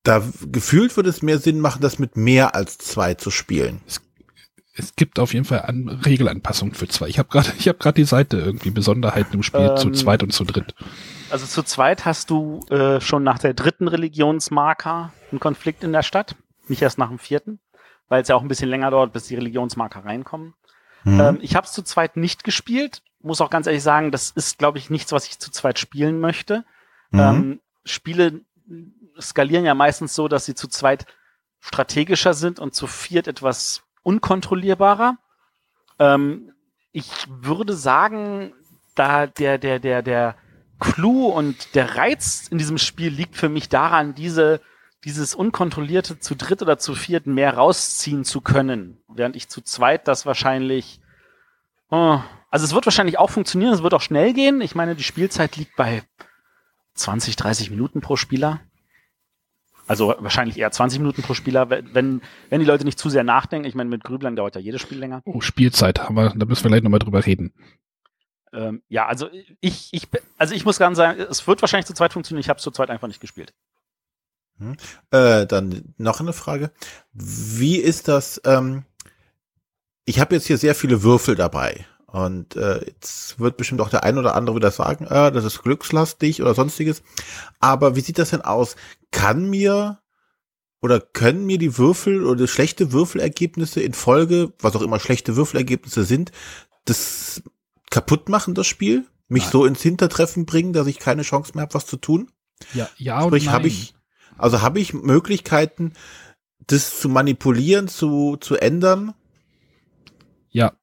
[0.07, 3.81] da gefühlt würde es mehr Sinn machen, das mit mehr als zwei zu spielen.
[3.85, 4.01] Es,
[4.73, 7.07] es gibt auf jeden Fall an Regelanpassungen für zwei.
[7.07, 10.23] Ich habe gerade, ich habe gerade die Seite irgendwie Besonderheiten im Spiel ähm, zu zweit
[10.23, 10.75] und zu dritt.
[11.29, 16.03] Also zu zweit hast du äh, schon nach der dritten Religionsmarker einen Konflikt in der
[16.03, 16.35] Stadt,
[16.69, 17.59] nicht erst nach dem vierten,
[18.07, 20.53] weil es ja auch ein bisschen länger dauert, bis die Religionsmarker reinkommen.
[21.03, 21.19] Mhm.
[21.19, 24.57] Ähm, ich habe es zu zweit nicht gespielt, muss auch ganz ehrlich sagen, das ist,
[24.57, 26.63] glaube ich, nichts, was ich zu zweit spielen möchte.
[27.11, 27.19] Mhm.
[27.19, 28.41] Ähm, Spiele
[29.19, 31.05] skalieren ja meistens so, dass sie zu zweit
[31.59, 35.17] strategischer sind und zu viert etwas unkontrollierbarer.
[35.99, 36.53] Ähm,
[36.91, 38.53] ich würde sagen,
[38.95, 40.35] da der, der, der, der
[40.79, 44.61] Clou und der Reiz in diesem Spiel liegt für mich daran, diese,
[45.03, 49.01] dieses unkontrollierte zu dritt oder zu viert mehr rausziehen zu können.
[49.07, 50.99] Während ich zu zweit das wahrscheinlich,
[51.89, 54.61] oh, also es wird wahrscheinlich auch funktionieren, es wird auch schnell gehen.
[54.61, 56.03] Ich meine, die Spielzeit liegt bei
[56.93, 58.59] 20, 30 Minuten pro Spieler.
[59.87, 63.67] Also wahrscheinlich eher 20 Minuten pro Spieler, wenn, wenn die Leute nicht zu sehr nachdenken.
[63.67, 65.21] Ich meine, mit Grüblern dauert ja jedes Spiel länger.
[65.25, 67.53] Oh, Spielzeit haben wir, da müssen wir gleich nochmal drüber reden.
[68.53, 69.29] Ähm, ja, also
[69.61, 72.41] ich, ich, also ich muss ganz sagen, es wird wahrscheinlich zu zweit funktionieren.
[72.41, 73.53] Ich habe es zu zweit einfach nicht gespielt.
[74.57, 74.75] Hm.
[75.11, 76.71] Äh, dann noch eine Frage.
[77.13, 78.41] Wie ist das?
[78.45, 78.83] Ähm,
[80.05, 81.85] ich habe jetzt hier sehr viele Würfel dabei.
[82.07, 85.61] Und äh, jetzt wird bestimmt auch der ein oder andere wieder sagen, äh, das ist
[85.61, 87.03] glückslastig oder sonstiges.
[87.59, 88.77] Aber wie sieht das denn aus?
[89.11, 89.99] Kann mir
[90.81, 96.05] oder können mir die Würfel oder schlechte Würfelergebnisse in Folge, was auch immer schlechte Würfelergebnisse
[96.05, 96.31] sind,
[96.85, 97.43] das
[97.89, 99.05] kaputt machen, das Spiel?
[99.27, 99.51] Mich nein.
[99.51, 102.31] so ins Hintertreffen bringen, dass ich keine Chance mehr habe, was zu tun?
[102.73, 103.95] Ja, ja Sprich, habe ich,
[104.37, 105.91] also habe ich Möglichkeiten,
[106.67, 109.13] das zu manipulieren, zu, zu ändern?
[110.49, 110.73] Ja,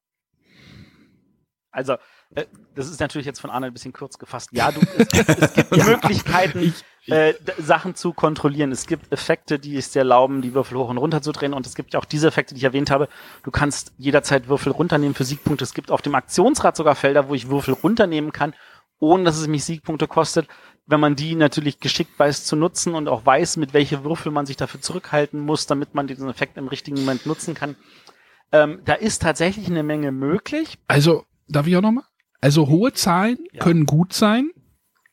[1.75, 1.97] also,
[2.33, 4.49] äh, das ist natürlich jetzt von Arne ein bisschen kurz gefasst.
[4.53, 5.83] Ja, du, es, gibt, es gibt ja.
[5.83, 6.73] Möglichkeiten,
[7.07, 8.71] äh, Sachen zu kontrollieren.
[8.71, 11.53] Es gibt Effekte, die es dir erlauben, die Würfel hoch und runter zu drehen.
[11.53, 13.09] Und es gibt ja auch diese Effekte, die ich erwähnt habe.
[13.43, 15.63] Du kannst jederzeit Würfel runternehmen für Siegpunkte.
[15.63, 18.53] Es gibt auf dem Aktionsrad sogar Felder, wo ich Würfel runternehmen kann,
[18.99, 20.47] ohne dass es mich Siegpunkte kostet.
[20.87, 24.45] Wenn man die natürlich geschickt weiß zu nutzen und auch weiß, mit welche Würfel man
[24.45, 27.75] sich dafür zurückhalten muss, damit man diesen Effekt im richtigen Moment nutzen kann.
[28.51, 30.77] Ähm, da ist tatsächlich eine Menge möglich.
[30.87, 32.05] Also Darf ich auch nochmal?
[32.41, 33.63] Also hohe Zahlen ja.
[33.63, 34.51] können gut sein,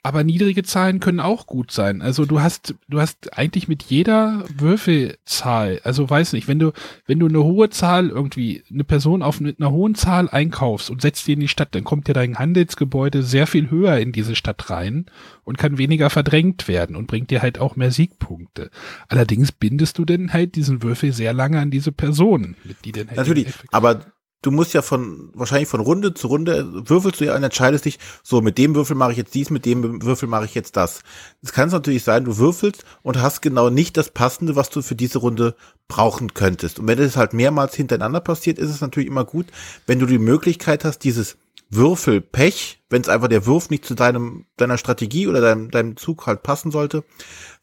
[0.04, 2.02] aber niedrige Zahlen können auch gut sein.
[2.02, 6.72] Also du hast, du hast eigentlich mit jeder Würfelzahl, also weiß nicht, wenn du,
[7.06, 11.00] wenn du eine hohe Zahl irgendwie, eine Person auf mit einer hohen Zahl einkaufst und
[11.00, 14.34] setzt die in die Stadt, dann kommt ja dein Handelsgebäude sehr viel höher in diese
[14.34, 15.06] Stadt rein
[15.44, 18.70] und kann weniger verdrängt werden und bringt dir halt auch mehr Siegpunkte.
[19.06, 23.06] Allerdings bindest du denn halt diesen Würfel sehr lange an diese Person, mit die denn
[23.06, 24.00] halt Natürlich, aber
[24.42, 27.98] du musst ja von, wahrscheinlich von Runde zu Runde würfelst du ja und entscheidest dich,
[28.22, 31.02] so mit dem Würfel mache ich jetzt dies, mit dem Würfel mache ich jetzt das.
[31.42, 34.96] Es kann natürlich sein, du würfelst und hast genau nicht das Passende, was du für
[34.96, 35.54] diese Runde
[35.88, 36.78] brauchen könntest.
[36.78, 39.46] Und wenn das halt mehrmals hintereinander passiert, ist es natürlich immer gut,
[39.86, 41.36] wenn du die Möglichkeit hast, dieses
[41.70, 46.26] Würfelpech, wenn es einfach der Wurf nicht zu deinem, deiner Strategie oder deinem, deinem Zug
[46.26, 47.02] halt passen sollte,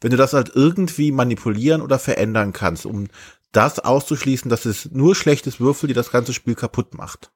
[0.00, 3.06] wenn du das halt irgendwie manipulieren oder verändern kannst, um
[3.52, 7.32] das auszuschließen, dass es nur schlechtes Würfel, die das ganze Spiel kaputt macht.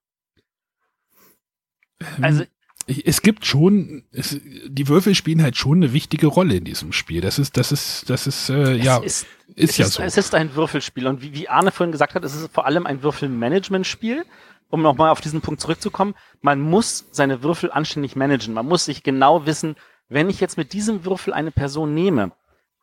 [2.21, 2.45] Also
[2.87, 7.21] es gibt schon, es, die Würfel spielen halt schon eine wichtige Rolle in diesem Spiel.
[7.21, 10.03] Das ist, das ist, das ist, äh, ja, ist, ist ja ist, so.
[10.03, 12.87] Es ist ein Würfelspiel und wie, wie Arne vorhin gesagt hat, es ist vor allem
[12.87, 14.25] ein Würfelmanagement-Spiel.
[14.71, 18.55] Um nochmal auf diesen Punkt zurückzukommen, man muss seine Würfel anständig managen.
[18.55, 19.77] Man muss sich genau wissen,
[20.09, 22.33] wenn ich jetzt mit diesem Würfel eine Person nehme,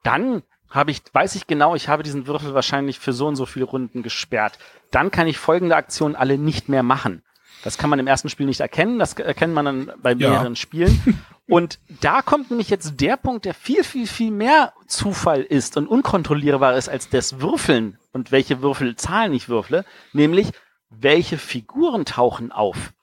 [0.03, 3.45] dann habe ich, weiß ich genau, ich habe diesen Würfel wahrscheinlich für so und so
[3.45, 4.57] viele Runden gesperrt.
[4.89, 7.21] Dann kann ich folgende Aktionen alle nicht mehr machen.
[7.63, 10.55] Das kann man im ersten Spiel nicht erkennen, das erkennt man dann bei mehreren ja.
[10.55, 11.23] Spielen.
[11.47, 15.85] Und da kommt nämlich jetzt der Punkt, der viel, viel, viel mehr Zufall ist und
[15.85, 20.51] unkontrollierbar ist als das Würfeln und welche Würfelzahlen ich würfle, nämlich
[20.89, 22.93] welche Figuren tauchen auf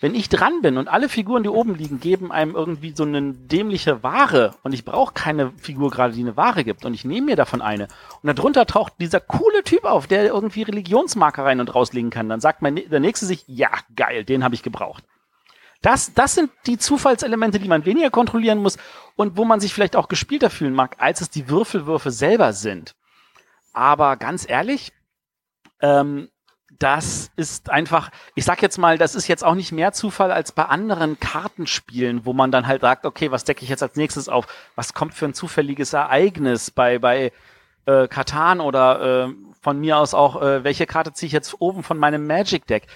[0.00, 3.34] wenn ich dran bin und alle Figuren, die oben liegen, geben einem irgendwie so eine
[3.34, 7.26] dämliche Ware und ich brauche keine Figur gerade, die eine Ware gibt und ich nehme
[7.26, 7.88] mir davon eine
[8.22, 12.40] und darunter taucht dieser coole Typ auf, der irgendwie Religionsmarker rein und rauslegen kann, dann
[12.40, 15.04] sagt mein, der Nächste sich, ja, geil, den habe ich gebraucht.
[15.82, 18.78] Das, das sind die Zufallselemente, die man weniger kontrollieren muss
[19.16, 22.94] und wo man sich vielleicht auch gespielter fühlen mag, als es die Würfelwürfe selber sind.
[23.72, 24.92] Aber ganz ehrlich,
[25.80, 26.28] ähm,
[26.80, 30.50] das ist einfach, ich sag jetzt mal, das ist jetzt auch nicht mehr Zufall als
[30.50, 34.28] bei anderen Kartenspielen, wo man dann halt sagt, okay, was decke ich jetzt als nächstes
[34.28, 34.46] auf?
[34.76, 37.32] Was kommt für ein zufälliges Ereignis bei, bei
[37.84, 41.82] äh, Katan oder äh, von mir aus auch, äh, welche Karte ziehe ich jetzt oben
[41.82, 42.86] von meinem Magic Deck?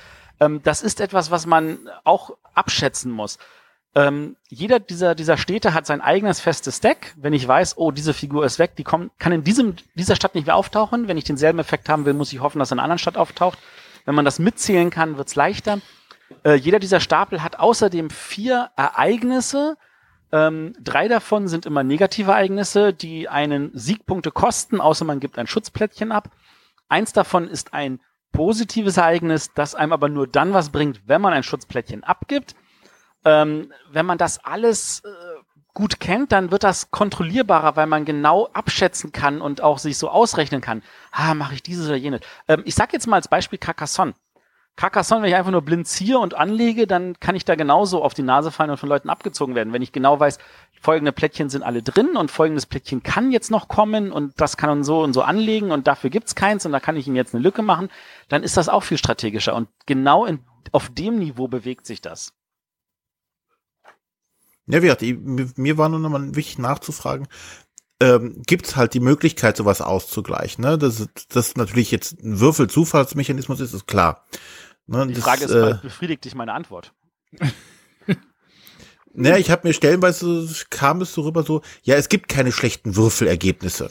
[0.41, 3.39] Ähm, das ist etwas, was man auch abschätzen muss.
[3.97, 7.15] Ähm, jeder dieser, dieser Städte hat sein eigenes festes Deck.
[7.17, 10.35] Wenn ich weiß, oh, diese Figur ist weg, die kommt, kann in diesem, dieser Stadt
[10.35, 11.07] nicht mehr auftauchen.
[11.07, 13.17] Wenn ich denselben Effekt haben will, muss ich hoffen, dass er in einer anderen Stadt
[13.17, 13.59] auftaucht.
[14.05, 15.81] Wenn man das mitzählen kann, wird's leichter.
[16.45, 19.77] Äh, jeder dieser Stapel hat außerdem vier Ereignisse.
[20.33, 25.47] Ähm, drei davon sind immer negative Ereignisse, die einen Siegpunkte kosten, außer man gibt ein
[25.47, 26.31] Schutzplättchen ab.
[26.89, 28.01] Eins davon ist ein
[28.33, 32.55] positives Ereignis, das einem aber nur dann was bringt, wenn man ein Schutzplättchen abgibt.
[33.25, 35.09] Ähm, wenn man das alles äh,
[35.75, 40.09] gut kennt, dann wird das kontrollierbarer, weil man genau abschätzen kann und auch sich so
[40.09, 40.83] ausrechnen kann.
[41.11, 42.21] Ah, mache ich dieses oder jenes.
[42.49, 44.15] Ähm, ich sag jetzt mal als Beispiel Carcassonne.
[44.77, 48.15] Carcassonne, wenn ich einfach nur blind ziehe und anlege, dann kann ich da genauso auf
[48.15, 49.73] die Nase fallen und von Leuten abgezogen werden.
[49.73, 50.39] Wenn ich genau weiß,
[50.81, 54.71] folgende Plättchen sind alle drin und folgendes Plättchen kann jetzt noch kommen und das kann
[54.71, 57.35] man so und so anlegen und dafür gibt's keins und da kann ich ihm jetzt
[57.35, 57.89] eine Lücke machen,
[58.29, 59.55] dann ist das auch viel strategischer.
[59.55, 60.41] Und genau in,
[60.73, 62.33] auf dem Niveau bewegt sich das.
[64.67, 67.29] Ja, wie gesagt, mir war nur noch mal wichtig nachzufragen,
[68.01, 70.65] ähm, gibt es halt die Möglichkeit, sowas auszugleichen.
[70.65, 70.79] Ne?
[70.79, 74.25] Das, das natürlich jetzt ein Würfel-Zufallsmechanismus ist, ist klar.
[74.87, 75.07] Ne?
[75.07, 76.93] Die Frage das, ist, äh, befriedigt dich meine Antwort?
[79.15, 82.97] naja, ich habe mir stellenweise, kam es so rüber so, ja, es gibt keine schlechten
[82.97, 83.91] Würfelergebnisse.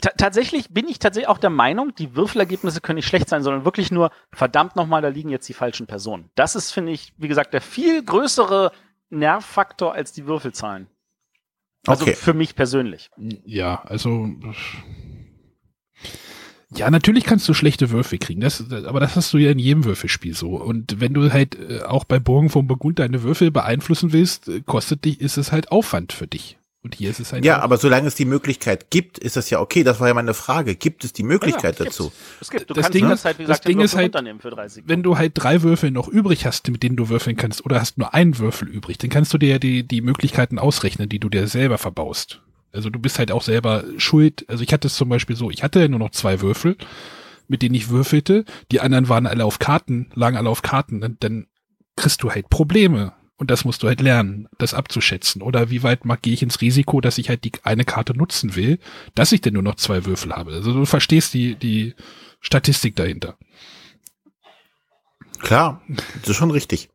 [0.00, 3.64] T tatsächlich bin ich tatsächlich auch der Meinung, die Würfelergebnisse können nicht schlecht sein, sondern
[3.64, 6.30] wirklich nur, verdammt nochmal, da liegen jetzt die falschen Personen.
[6.34, 8.72] Das ist, finde ich, wie gesagt, der viel größere
[9.12, 10.88] Nervfaktor als die Würfelzahlen.
[11.86, 12.14] Also okay.
[12.14, 13.10] für mich persönlich.
[13.44, 14.28] Ja, also
[16.74, 19.84] ja, natürlich kannst du schlechte Würfel kriegen, das, aber das hast du ja in jedem
[19.84, 20.50] Würfelspiel so.
[20.56, 24.62] Und wenn du halt äh, auch bei Burgen von Burgund deine Würfel beeinflussen willst, äh,
[24.62, 26.58] kostet dich, ist es halt Aufwand für dich.
[26.84, 27.44] Und hier ist es halt.
[27.44, 29.84] Ja, aber solange es die Möglichkeit gibt, ist das ja okay.
[29.84, 30.74] Das war ja meine Frage.
[30.74, 32.12] Gibt es die Möglichkeit ja, dazu?
[32.40, 32.68] Es gibt.
[32.68, 35.04] Du das kannst Ding, das halt, wie gesagt, das Ding ist halt, für 30 wenn
[35.04, 38.14] du halt drei Würfel noch übrig hast, mit denen du würfeln kannst, oder hast nur
[38.14, 41.46] einen Würfel übrig, dann kannst du dir ja die, die Möglichkeiten ausrechnen, die du dir
[41.46, 42.40] selber verbaust.
[42.72, 44.44] Also du bist halt auch selber schuld.
[44.48, 46.76] Also ich hatte es zum Beispiel so, ich hatte ja nur noch zwei Würfel,
[47.46, 48.44] mit denen ich würfelte.
[48.72, 51.00] Die anderen waren alle auf Karten, lagen alle auf Karten.
[51.00, 51.46] Dann, dann
[51.94, 55.42] kriegst du halt Probleme und das musst du halt lernen, das abzuschätzen.
[55.42, 58.54] Oder wie weit mag, gehe ich ins Risiko, dass ich halt die eine Karte nutzen
[58.54, 58.78] will,
[59.16, 60.52] dass ich denn nur noch zwei Würfel habe.
[60.52, 61.96] Also du verstehst die, die
[62.40, 63.36] Statistik dahinter.
[65.40, 66.88] Klar, das ist schon richtig.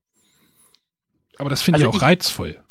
[1.38, 2.64] Aber das finde also ich auch ich, reizvoll.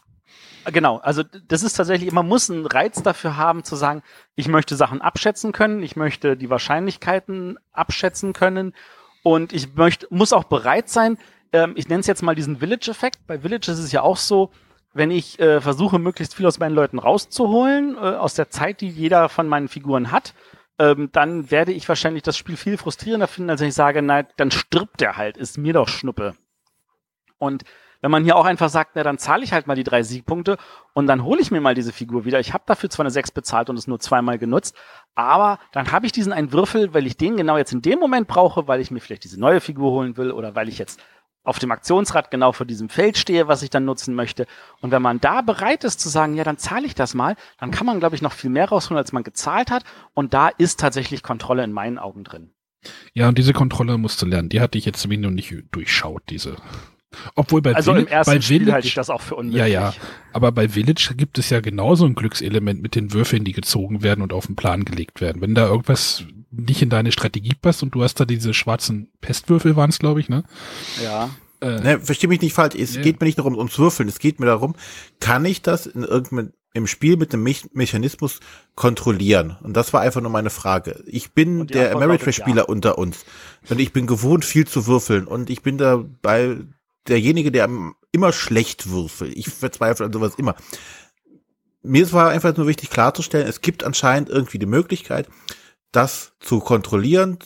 [0.65, 4.03] Genau, also das ist tatsächlich, man muss einen Reiz dafür haben zu sagen,
[4.37, 8.73] ich möchte Sachen abschätzen können, ich möchte die Wahrscheinlichkeiten abschätzen können
[9.23, 11.19] und ich möchte, muss auch bereit sein,
[11.53, 13.27] ähm, ich nenne es jetzt mal diesen Village-Effekt.
[13.27, 14.51] Bei Village ist es ja auch so,
[14.95, 18.89] wenn ich äh, versuche, möglichst viel aus meinen Leuten rauszuholen, äh, aus der Zeit, die
[18.89, 20.35] jeder von meinen Figuren hat,
[20.79, 24.27] ähm, dann werde ich wahrscheinlich das Spiel viel frustrierender finden, als wenn ich sage, nein,
[24.37, 26.35] dann stirbt der halt, ist mir doch Schnuppe.
[27.39, 27.65] Und
[28.03, 30.59] wenn man hier auch einfach sagt, na dann zahle ich halt mal die drei Siegpunkte
[30.93, 32.41] und dann hole ich mir mal diese Figur wieder.
[32.41, 34.77] Ich habe dafür zwar eine sechs bezahlt und es nur zweimal genutzt,
[35.15, 38.29] aber dann habe ich diesen einen Würfel, weil ich den genau jetzt in dem Moment
[38.29, 41.01] brauche, weil ich mir vielleicht diese neue Figur holen will oder weil ich jetzt
[41.47, 44.47] auf dem Aktionsrad genau vor diesem Feld stehe, was ich dann nutzen möchte.
[44.81, 47.71] Und wenn man da bereit ist zu sagen, ja, dann zahle ich das mal, dann
[47.71, 49.85] kann man, glaube ich, noch viel mehr rausholen, als man gezahlt hat.
[50.13, 52.51] Und da ist tatsächlich Kontrolle in meinen Augen drin.
[53.15, 54.49] Ja, und diese Kontrolle musst du lernen.
[54.49, 56.57] Die hatte ich jetzt zumindest noch nicht durchschaut, diese.
[57.35, 59.61] Obwohl bei, also Village, im ersten bei Spiel Village, halte ich das auch für unmöglich.
[59.61, 59.95] ja, ja,
[60.33, 64.23] aber bei Village gibt es ja genauso ein Glückselement mit den Würfeln, die gezogen werden
[64.23, 65.41] und auf den Plan gelegt werden.
[65.41, 66.25] Wenn da irgendwas
[66.57, 70.21] nicht in deine Strategie passt und du hast da diese schwarzen Pestwürfel waren es, glaube
[70.21, 70.45] ich, ne?
[71.03, 71.31] Ja.
[71.61, 73.03] Äh, Ne, versteh mich nicht falsch, es Ja.
[73.03, 74.75] geht mir nicht darum, ums Würfeln, es geht mir darum,
[75.21, 78.41] kann ich das in irgendeinem im Spiel mit einem Me Mechanismus
[78.75, 79.57] kontrollieren?
[79.63, 81.03] Und das war einfach nur meine Frage.
[81.07, 83.25] Ich bin der Ameritrash-Spieler lautet unter uns
[83.71, 86.59] und ich bin gewohnt, viel zu würfeln und ich bin dabei
[87.09, 87.71] derjenige, der
[88.13, 89.35] immer schlecht würfelt.
[89.35, 90.55] Ich verzweifle an sowas immer.
[91.83, 95.29] Mir war einfach nur wichtig klarzustellen, es gibt anscheinend irgendwie die Möglichkeit,
[95.97, 97.39] das zu kontrollieren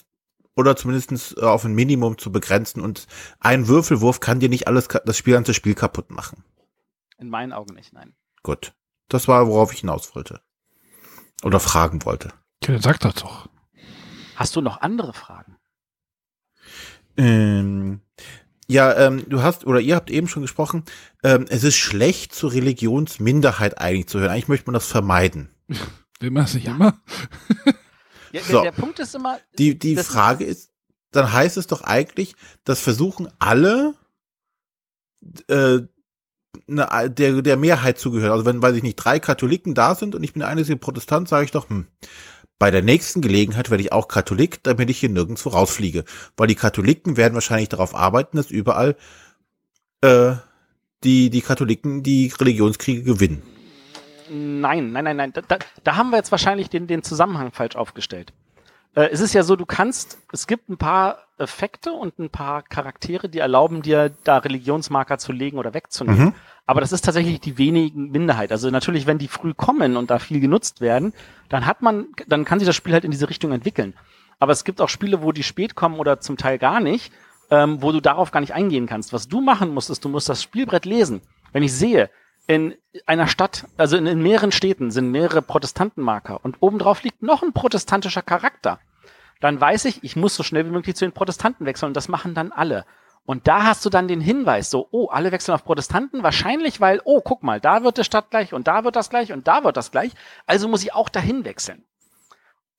[0.57, 3.07] oder zumindest äh, auf ein Minimum zu begrenzen und
[3.39, 6.45] ein Würfelwurf kann dir nicht alles, das Spiel ganze Spiel kaputt machen.
[7.19, 8.15] In meinen Augen nicht, nein.
[8.43, 8.73] Gut.
[9.09, 10.41] Das war, worauf ich hinaus wollte.
[11.43, 12.29] Oder fragen wollte.
[12.63, 13.49] ja, dann sag das doch.
[14.37, 15.57] Hast du noch andere Fragen?
[17.17, 18.01] Ähm,
[18.67, 20.85] ja, ähm, du hast, oder ihr habt eben schon gesprochen,
[21.23, 24.31] ähm, es ist schlecht, zur Religionsminderheit eigentlich zu hören.
[24.31, 25.51] Eigentlich möchte man das vermeiden.
[26.21, 27.01] Will man es nicht immer?
[28.33, 28.63] Ja, So.
[28.63, 30.71] Der Punkt ist immer, Die, die Frage ist,
[31.11, 33.95] dann heißt es doch eigentlich, dass versuchen alle
[35.49, 35.81] äh,
[36.67, 38.33] ne, der, der Mehrheit zugehören.
[38.33, 41.29] Also wenn, weiß ich nicht, drei Katholiken da sind und ich bin der einzige Protestant,
[41.29, 41.87] sage ich doch, hm,
[42.59, 46.05] bei der nächsten Gelegenheit werde ich auch Katholik, damit ich hier nirgendwo rausfliege.
[46.37, 48.97] Weil die Katholiken werden wahrscheinlich darauf arbeiten, dass überall
[50.03, 50.35] äh,
[51.03, 53.43] die, die Katholiken die Religionskriege gewinnen.
[54.31, 55.33] Nein, nein, nein, nein.
[55.33, 58.33] Da, da, da haben wir jetzt wahrscheinlich den, den Zusammenhang falsch aufgestellt.
[58.95, 62.63] Äh, es ist ja so, du kannst, es gibt ein paar Effekte und ein paar
[62.63, 66.27] Charaktere, die erlauben dir, da Religionsmarker zu legen oder wegzunehmen.
[66.27, 66.35] Mhm.
[66.67, 68.53] Aber das ist tatsächlich die wenigen Minderheit.
[68.53, 71.13] Also natürlich, wenn die früh kommen und da viel genutzt werden,
[71.49, 73.95] dann hat man, dann kann sich das Spiel halt in diese Richtung entwickeln.
[74.39, 77.13] Aber es gibt auch Spiele, wo die spät kommen oder zum Teil gar nicht,
[77.51, 79.13] ähm, wo du darauf gar nicht eingehen kannst.
[79.13, 81.21] Was du machen musst, ist, du musst das Spielbrett lesen.
[81.53, 82.09] Wenn ich sehe,
[82.51, 82.75] in
[83.07, 87.53] einer Stadt, also in, in mehreren Städten sind mehrere Protestantenmarker und obendrauf liegt noch ein
[87.53, 88.81] protestantischer Charakter,
[89.41, 92.09] dann weiß ich, ich muss so schnell wie möglich zu den Protestanten wechseln und das
[92.09, 92.87] machen dann alle.
[93.25, 97.01] Und da hast du dann den Hinweis, so, oh, alle wechseln auf Protestanten, wahrscheinlich, weil,
[97.05, 99.63] oh, guck mal, da wird die Stadt gleich und da wird das gleich und da
[99.63, 100.11] wird das gleich,
[100.47, 101.85] also muss ich auch dahin wechseln.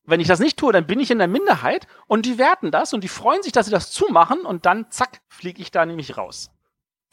[0.04, 2.94] Wenn ich das nicht tue, dann bin ich in der Minderheit und die werten das
[2.94, 6.18] und die freuen sich, dass sie das zumachen und dann, zack, fliege ich da nämlich
[6.18, 6.52] raus.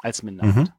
[0.01, 0.57] Als Minderheit.
[0.57, 0.73] Mhm.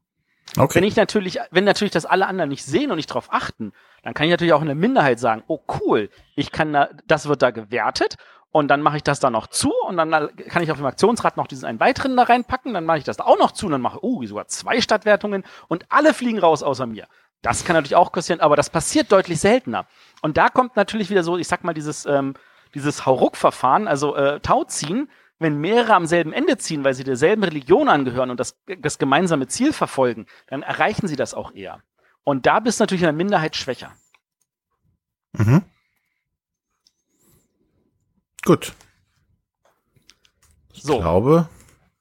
[0.56, 0.76] Okay.
[0.76, 4.14] Wenn ich natürlich, wenn natürlich das alle anderen nicht sehen und nicht darauf achten, dann
[4.14, 7.42] kann ich natürlich auch in der Minderheit sagen, oh cool, ich kann da, das wird
[7.42, 8.16] da gewertet
[8.50, 10.10] und dann mache ich das da noch zu und dann
[10.48, 13.18] kann ich auf dem Aktionsrad noch diesen einen weiteren da reinpacken, dann mache ich das
[13.18, 16.38] da auch noch zu und dann mache ich, oh, sogar zwei Stadtwertungen und alle fliegen
[16.38, 17.06] raus außer mir.
[17.42, 19.86] Das kann natürlich auch passieren, aber das passiert deutlich seltener.
[20.20, 22.34] Und da kommt natürlich wieder so, ich sag mal, dieses, ähm,
[22.74, 25.08] dieses Hauruck-Verfahren, also äh, Tauziehen,
[25.40, 29.48] wenn mehrere am selben Ende ziehen, weil sie derselben Religion angehören und das, das gemeinsame
[29.48, 31.82] Ziel verfolgen, dann erreichen sie das auch eher.
[32.22, 33.92] Und da bist du natürlich in der Minderheit schwächer.
[35.32, 35.62] Mhm.
[38.44, 38.74] Gut.
[40.72, 40.98] Ich So.
[41.00, 41.48] glaube,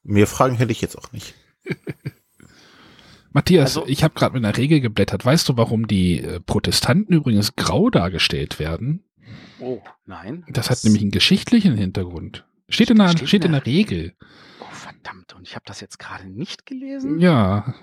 [0.03, 1.33] mehr Fragen hätte ich jetzt auch nicht.
[3.31, 5.23] Matthias, Also- ich habe gerade mit einer Regel geblättert.
[5.25, 9.05] Weißt du, warum die äh, Protestanten übrigens grau dargestellt werden?
[9.59, 10.43] Oh, nein.
[10.49, 12.45] Das hat nämlich einen geschichtlichen Hintergrund.
[12.69, 14.13] Steht in der, Steht steht in in der Regel.
[14.61, 15.33] Oh, verdammt.
[15.35, 17.19] Und ich habe das jetzt gerade nicht gelesen?
[17.19, 17.73] Ja.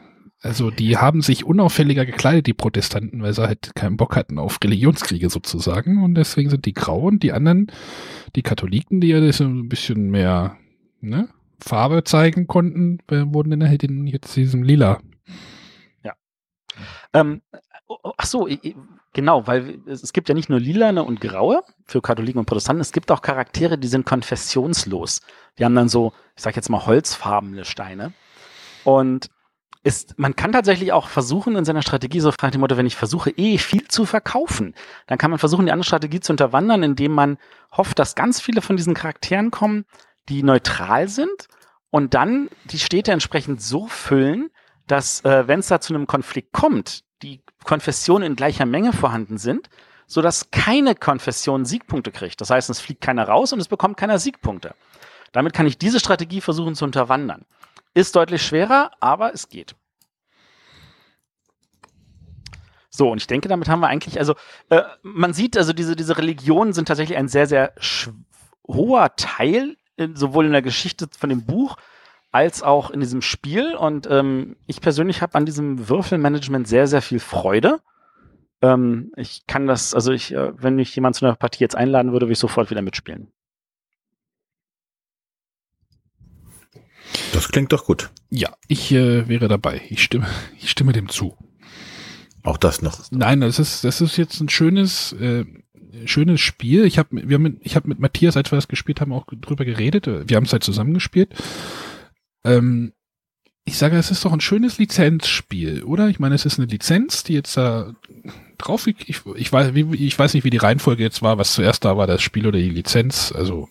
[0.40, 4.58] Also die haben sich unauffälliger gekleidet, die Protestanten, weil sie halt keinen Bock hatten auf
[4.62, 6.02] Religionskriege sozusagen.
[6.04, 7.72] Und deswegen sind die grau und die anderen,
[8.36, 10.56] die Katholiken, die ja das so ein bisschen mehr
[11.00, 11.28] ne,
[11.60, 15.00] Farbe zeigen konnten, äh, wurden dann halt in jetzt diesem Lila.
[17.16, 17.40] Ähm,
[17.88, 18.46] oh, oh, ach so,
[19.12, 22.92] genau, weil es, gibt ja nicht nur lilane und graue für Katholiken und Protestanten, es
[22.92, 25.20] gibt auch Charaktere, die sind konfessionslos.
[25.58, 28.12] Die haben dann so, ich sag jetzt mal holzfarbene Steine.
[28.84, 29.28] Und
[29.86, 32.96] ist, man kann tatsächlich auch versuchen in seiner Strategie, so nach dem Motto, wenn ich
[32.96, 34.74] versuche, eh viel zu verkaufen,
[35.06, 37.38] dann kann man versuchen, die andere Strategie zu unterwandern, indem man
[37.70, 39.84] hofft, dass ganz viele von diesen Charakteren kommen,
[40.28, 41.46] die neutral sind
[41.90, 44.50] und dann die Städte entsprechend so füllen,
[44.88, 47.05] dass, äh, wenn es da zu einem Konflikt kommt, die
[47.66, 49.68] Konfessionen in gleicher Menge vorhanden sind,
[50.06, 52.40] so dass keine Konfession Siegpunkte kriegt.
[52.40, 54.74] Das heißt, es fliegt keiner raus und es bekommt keiner Siegpunkte.
[55.32, 57.44] Damit kann ich diese Strategie versuchen zu unterwandern.
[57.92, 59.74] Ist deutlich schwerer, aber es geht.
[62.88, 64.34] So, und ich denke, damit haben wir eigentlich, also
[64.70, 67.74] äh, man sieht, also diese, diese Religionen sind tatsächlich ein sehr, sehr
[68.66, 71.76] hoher Teil, in, sowohl in der Geschichte von dem Buch
[72.36, 73.74] als auch in diesem Spiel.
[73.74, 77.80] Und ähm, ich persönlich habe an diesem Würfelmanagement sehr, sehr viel Freude.
[78.60, 82.12] Ähm, ich kann das, also ich, äh, wenn mich jemand zu einer Partie jetzt einladen
[82.12, 83.32] würde, würde ich sofort wieder mitspielen.
[87.32, 88.10] Das klingt doch gut.
[88.28, 89.80] Ja, ich äh, wäre dabei.
[89.88, 90.26] Ich stimme,
[90.60, 91.38] ich stimme dem zu.
[92.42, 93.00] Auch das noch.
[93.10, 95.46] Nein, das ist, das ist jetzt ein schönes, äh,
[96.04, 96.84] schönes Spiel.
[96.84, 99.24] Ich habe wir haben mit, ich hab mit Matthias, als wir das gespielt haben, auch
[99.40, 100.06] drüber geredet.
[100.06, 101.34] Wir haben es halt zusammengespielt.
[102.46, 102.92] Ähm,
[103.64, 106.08] ich sage, es ist doch ein schönes Lizenzspiel, oder?
[106.08, 107.92] Ich meine, es ist eine Lizenz, die jetzt da
[108.58, 111.96] drauf, ich, ich, weiß, ich weiß nicht, wie die Reihenfolge jetzt war, was zuerst da
[111.96, 113.68] war, das Spiel oder die Lizenz, also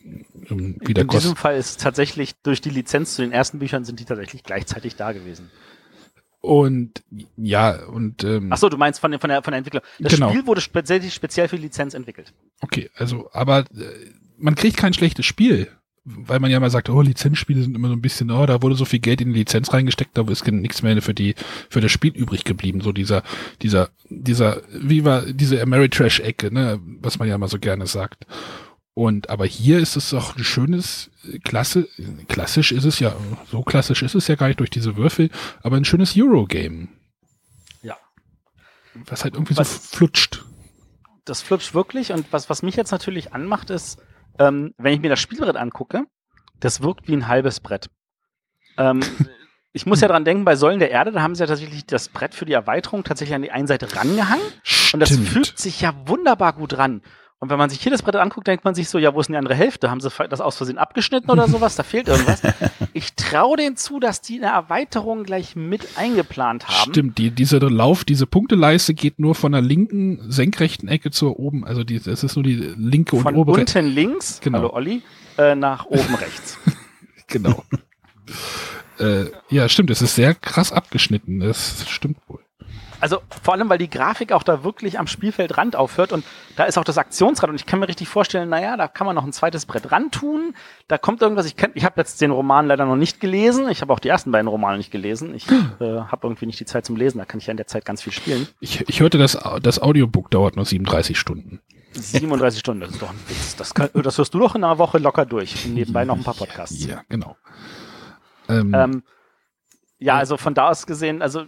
[0.50, 3.86] um, wie der In diesem Fall ist tatsächlich durch die Lizenz zu den ersten Büchern
[3.86, 5.50] sind die tatsächlich gleichzeitig da gewesen.
[6.42, 7.02] Und
[7.38, 9.82] ja, und ähm, Ach so, du meinst von, der von der von der Entwicklung.
[9.98, 10.30] Das genau.
[10.30, 12.34] Spiel wurde speziell, speziell für die Lizenz entwickelt.
[12.62, 15.70] Okay, also, aber äh, man kriegt kein schlechtes Spiel
[16.06, 18.76] weil man ja mal sagt, oh, Lizenzspiele sind immer so ein bisschen, oh, da wurde
[18.76, 21.34] so viel Geld in die Lizenz reingesteckt, da ist nichts mehr für die,
[21.70, 22.82] für das Spiel übrig geblieben.
[22.82, 23.24] So dieser,
[23.64, 28.28] dieser, dieser, wie war diese Ameritrash-Ecke, ne, was man ja mal so gerne sagt.
[28.94, 31.10] Und aber hier ist es auch ein schönes,
[31.44, 31.90] klasse,
[32.28, 33.16] klassisch ist es ja,
[33.50, 35.32] so klassisch ist es ja gar nicht durch diese Würfel,
[35.64, 36.88] aber ein schönes Eurogame.
[37.82, 37.98] Ja.
[38.94, 40.46] Was halt irgendwie was, so flutscht.
[41.26, 44.00] Das flutscht wirklich und was, was mich jetzt natürlich anmacht, ist,
[44.40, 46.06] ähm, wenn ich mir das Spielbrett angucke,
[46.60, 47.90] das wirkt wie ein halbes Brett.
[48.78, 49.02] Ähm,
[49.74, 52.10] ich muss ja dran denken, bei Säulen der Erde, da haben sie ja tatsächlich das
[52.10, 54.46] Brett für die Erweiterung tatsächlich an die einen Seite rangehangen.
[54.64, 54.94] Stimmt.
[54.94, 57.02] Und das fügt sich ja wunderbar gut ran.
[57.40, 59.28] Und wenn man sich hier das Brett anguckt, denkt man sich so, ja, wo ist
[59.28, 59.92] denn die andere Hälfte?
[59.92, 61.76] Haben sie das aus Versehen abgeschnitten oder sowas?
[61.76, 62.42] Da fehlt irgendwas.
[62.94, 66.92] Ich traue denen zu, dass die eine Erweiterung gleich mit eingeplant haben.
[66.92, 71.66] Stimmt, die, diese Lauf, diese Punkteleiste geht nur von der linken senkrechten Ecke zur oben,
[71.66, 73.56] also die, es ist nur die linke von und obere.
[73.56, 74.60] Von unten links, genau.
[74.60, 75.02] hallo Olli,
[75.38, 76.58] äh, nach oben rechts.
[77.28, 77.66] genau.
[78.98, 82.45] äh, ja, stimmt, es ist sehr krass abgeschnitten, das stimmt wohl
[83.00, 86.26] also vor allem, weil die Grafik auch da wirklich am Spielfeldrand aufhört und
[86.56, 89.16] da ist auch das Aktionsrad und ich kann mir richtig vorstellen, naja, da kann man
[89.16, 90.56] noch ein zweites Brett ran tun,
[90.88, 93.82] da kommt irgendwas, ich, kenn, ich habe jetzt den Roman leider noch nicht gelesen, ich
[93.82, 95.72] habe auch die ersten beiden Romane nicht gelesen, ich hm.
[95.80, 97.86] äh, habe irgendwie nicht die Zeit zum Lesen, da kann ich ja in der Zeit
[97.86, 98.48] ganz viel spielen.
[98.60, 101.62] Ich, ich hörte, das, das Audiobook dauert nur 37 Stunden.
[101.94, 103.56] 37 Stunden, das ist doch ein Witz.
[103.56, 105.66] Das, kann, das hörst du doch in einer Woche locker durch.
[105.66, 106.86] Nebenbei noch ein paar Podcasts.
[106.86, 107.38] Ja, genau.
[108.50, 109.04] Ähm, ähm,
[109.98, 111.46] ja, also von da aus gesehen, also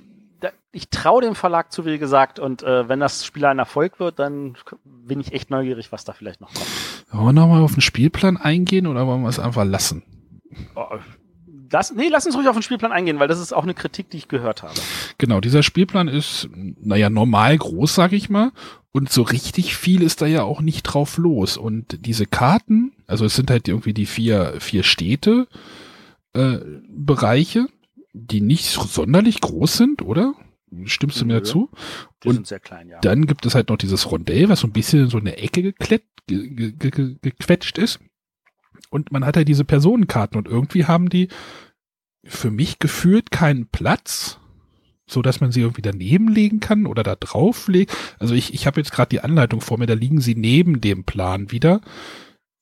[0.72, 4.20] ich traue dem Verlag zu, wie gesagt, und äh, wenn das Spiel ein Erfolg wird,
[4.20, 6.68] dann bin ich echt neugierig, was da vielleicht noch kommt.
[7.12, 10.04] Wollen wir nochmal auf den Spielplan eingehen oder wollen wir es einfach lassen?
[10.76, 10.86] Oh,
[11.70, 14.10] das, nee, lass uns ruhig auf den Spielplan eingehen, weil das ist auch eine Kritik,
[14.10, 14.76] die ich gehört habe.
[15.18, 18.52] Genau, dieser Spielplan ist, naja, normal groß, sag ich mal.
[18.92, 21.58] Und so richtig viel ist da ja auch nicht drauf los.
[21.58, 25.48] Und diese Karten, also es sind halt irgendwie die vier, vier Städte,
[26.34, 26.60] äh,
[26.90, 27.68] Bereiche
[28.18, 30.34] die nicht sonderlich groß sind, oder?
[30.84, 31.70] Stimmst du mir dazu?
[32.24, 33.00] Die und sind sehr klein, ja.
[33.00, 35.64] Dann gibt es halt noch dieses Rondell, was so ein bisschen in so eine Ecke
[35.64, 38.00] geklet, ge, ge, ge, gequetscht ist.
[38.90, 41.30] Und man hat halt diese Personenkarten und irgendwie haben die
[42.26, 44.40] für mich gefühlt keinen Platz,
[45.08, 47.96] so dass man sie irgendwie daneben legen kann oder da drauf legt.
[48.20, 51.06] Also ich, ich habe jetzt gerade die Anleitung vor mir, da liegen sie neben dem
[51.06, 51.82] Plan wieder.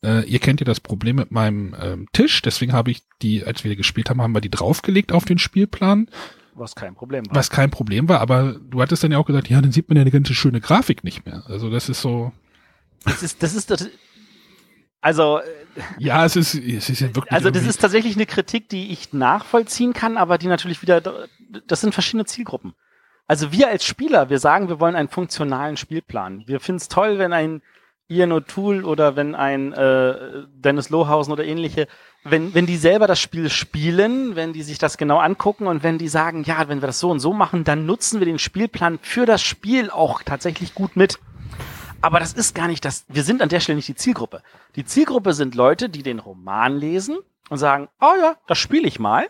[0.06, 3.64] Äh, ihr kennt ja das Problem mit meinem ähm, Tisch, deswegen habe ich die, als
[3.64, 6.10] wir gespielt haben, haben wir die draufgelegt auf den Spielplan.
[6.54, 7.36] Was kein Problem war.
[7.36, 9.98] Was kein Problem war, aber du hattest dann ja auch gesagt, ja, dann sieht man
[9.98, 11.44] ja eine ganze schöne Grafik nicht mehr.
[11.48, 12.32] Also das ist so.
[13.04, 13.90] Das ist, das ist, das,
[15.02, 15.42] also.
[15.98, 17.32] Ja, es ist, es ist ja wirklich.
[17.32, 21.02] Also das ist tatsächlich eine Kritik, die ich nachvollziehen kann, aber die natürlich wieder,
[21.68, 22.74] das sind verschiedene Zielgruppen.
[23.28, 26.44] Also wir als Spieler, wir sagen, wir wollen einen funktionalen Spielplan.
[26.48, 27.62] Wir finden es toll, wenn ein
[28.08, 31.88] Ian O'Toole oder wenn ein äh, Dennis Lohausen oder ähnliche,
[32.24, 35.98] wenn, wenn die selber das Spiel spielen, wenn die sich das genau angucken und wenn
[35.98, 39.00] die sagen, ja, wenn wir das so und so machen, dann nutzen wir den Spielplan
[39.02, 41.20] für das Spiel auch tatsächlich gut mit.
[42.02, 44.44] Aber das ist gar nicht das, wir sind an der Stelle nicht die Zielgruppe.
[44.76, 47.18] Die Zielgruppe sind Leute, die den Roman lesen
[47.50, 49.28] und sagen, oh ja, das spiele ich mal,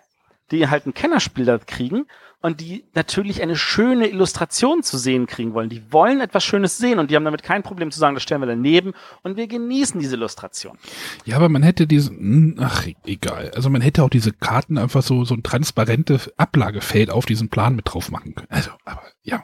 [0.51, 2.07] die halt ein Kennerspiel da kriegen
[2.41, 5.69] und die natürlich eine schöne Illustration zu sehen kriegen wollen.
[5.69, 8.41] Die wollen etwas Schönes sehen und die haben damit kein Problem zu sagen, das stellen
[8.41, 10.77] wir daneben und wir genießen diese Illustration.
[11.25, 13.51] Ja, aber man hätte diesen, hm, ach, egal.
[13.55, 17.75] Also man hätte auch diese Karten einfach so, so ein transparentes Ablagefeld auf diesen Plan
[17.75, 18.49] mit drauf machen können.
[18.51, 19.43] Also, aber ja.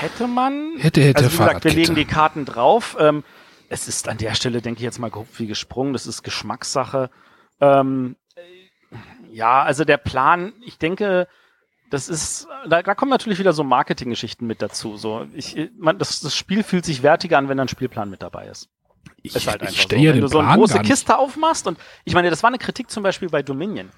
[0.00, 0.74] Hätte man.
[0.78, 2.96] Hätte, hätte, also, wie gesagt, wir legen die Karten drauf.
[2.98, 3.24] Ähm,
[3.68, 5.92] es ist an der Stelle, denke ich jetzt mal, grob wie gesprungen.
[5.92, 7.10] Das ist Geschmackssache.
[7.60, 8.16] Ähm,
[9.30, 11.28] ja, also der Plan, ich denke,
[11.90, 14.96] das ist, da, da kommen natürlich wieder so Marketinggeschichten mit dazu.
[14.96, 18.46] So, ich, man, das, das Spiel fühlt sich wertiger an, wenn ein Spielplan mit dabei
[18.46, 18.68] ist.
[19.22, 20.06] Ich, ist halt ich stelle so.
[20.06, 22.90] ja Wenn du so eine große Kiste aufmachst und ich meine, das war eine Kritik
[22.90, 23.90] zum Beispiel bei Dominion.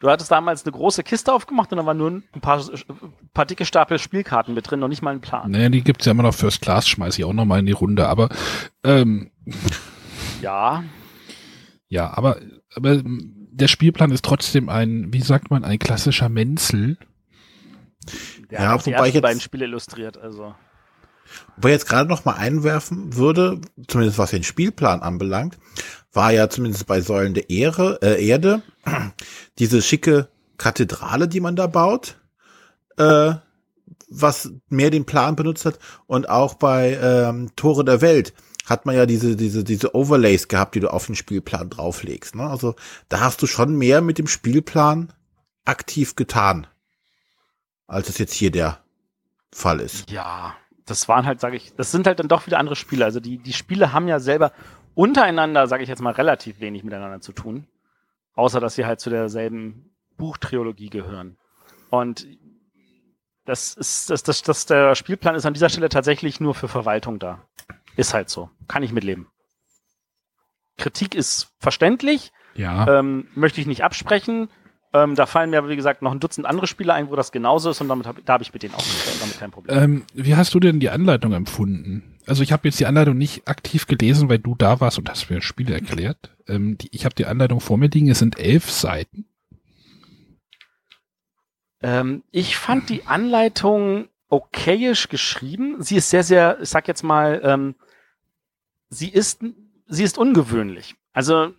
[0.00, 3.46] Du hattest damals eine große Kiste aufgemacht und da waren nur ein paar, ein paar
[3.46, 5.50] dicke Stapel Spielkarten mit drin, noch nicht mal ein Plan.
[5.50, 7.72] Naja, die gibt's ja immer noch First Class, schmeiß ich auch noch mal in die
[7.72, 8.28] Runde, aber
[8.82, 9.30] ähm,
[10.40, 10.82] ja.
[11.88, 12.38] Ja, aber,
[12.74, 16.98] aber der Spielplan ist trotzdem ein, wie sagt man, ein klassischer Menzel.
[18.50, 20.54] Der ja, hat auch die wobei jetzt beiden Spiele illustriert, also.
[21.56, 25.58] Wobei ich jetzt gerade noch mal einwerfen würde, zumindest was den Spielplan anbelangt,
[26.12, 28.62] war ja zumindest bei Säulen der Ehre, äh, Erde
[29.58, 30.28] diese schicke
[30.58, 32.18] Kathedrale, die man da baut,
[32.96, 33.34] äh,
[34.08, 38.34] was mehr den Plan benutzt hat und auch bei ähm, Tore der Welt
[38.66, 42.36] hat man ja diese, diese, diese Overlays gehabt, die du auf den Spielplan drauflegst.
[42.36, 42.48] Ne?
[42.48, 42.76] Also
[43.08, 45.12] da hast du schon mehr mit dem Spielplan
[45.64, 46.66] aktiv getan,
[47.92, 48.78] als es jetzt hier der
[49.52, 50.10] Fall ist.
[50.10, 50.54] Ja,
[50.86, 53.04] das waren halt, sage ich, das sind halt dann doch wieder andere Spiele.
[53.04, 54.52] Also die, die Spiele haben ja selber
[54.94, 57.66] untereinander, sage ich jetzt mal, relativ wenig miteinander zu tun.
[58.34, 61.36] Außer, dass sie halt zu derselben Buchtriologie gehören.
[61.90, 62.26] Und
[63.44, 67.18] das ist, das, das, das, der Spielplan ist an dieser Stelle tatsächlich nur für Verwaltung
[67.18, 67.42] da.
[67.96, 68.48] Ist halt so.
[68.68, 69.26] Kann ich mitleben.
[70.78, 72.32] Kritik ist verständlich.
[72.54, 72.98] Ja.
[72.98, 74.48] Ähm, möchte ich nicht absprechen.
[74.94, 77.70] Ähm, da fallen mir wie gesagt, noch ein Dutzend andere Spiele ein, wo das genauso
[77.70, 78.84] ist und damit hab, da habe ich mit denen auch
[79.20, 79.82] damit kein Problem.
[79.82, 82.18] Ähm, wie hast du denn die Anleitung empfunden?
[82.26, 85.30] Also ich habe jetzt die Anleitung nicht aktiv gelesen, weil du da warst und hast
[85.30, 86.36] mir Spiele erklärt.
[86.46, 89.24] Ähm, die, ich habe die Anleitung vor mir liegen, es sind elf Seiten.
[91.80, 95.82] Ähm, ich fand die Anleitung okayisch geschrieben.
[95.82, 97.74] Sie ist sehr, sehr, ich sag jetzt mal, ähm,
[98.88, 99.42] sie ist,
[99.86, 100.94] sie ist ungewöhnlich.
[101.12, 101.54] Also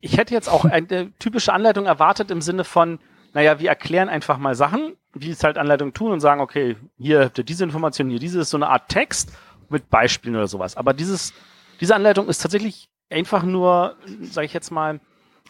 [0.00, 2.98] ich hätte jetzt auch eine typische Anleitung erwartet im Sinne von,
[3.32, 7.24] naja, wir erklären einfach mal Sachen, wie es halt Anleitungen tun und sagen, okay, hier
[7.24, 9.32] habt ihr diese Information, hier diese ist so eine Art Text
[9.68, 10.76] mit Beispielen oder sowas.
[10.76, 11.32] Aber dieses,
[11.80, 15.00] diese Anleitung ist tatsächlich einfach nur, sage ich jetzt mal,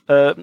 [0.09, 0.37] äh, äh,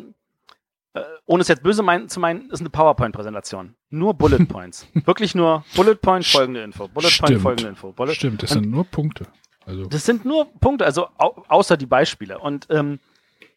[1.25, 3.75] ohne es jetzt böse mein, zu meinen, ist eine PowerPoint-Präsentation.
[3.89, 4.87] Nur Bullet Points.
[4.93, 6.87] Wirklich nur Bullet Point, folgende Info.
[6.87, 7.29] Bullet Stimmt.
[7.29, 7.91] Point, folgende Info.
[7.91, 9.27] Bullet Stimmt, das sind nur Punkte.
[9.65, 9.85] Also.
[9.87, 12.39] Das sind nur Punkte, also au außer die Beispiele.
[12.39, 12.99] Und ähm,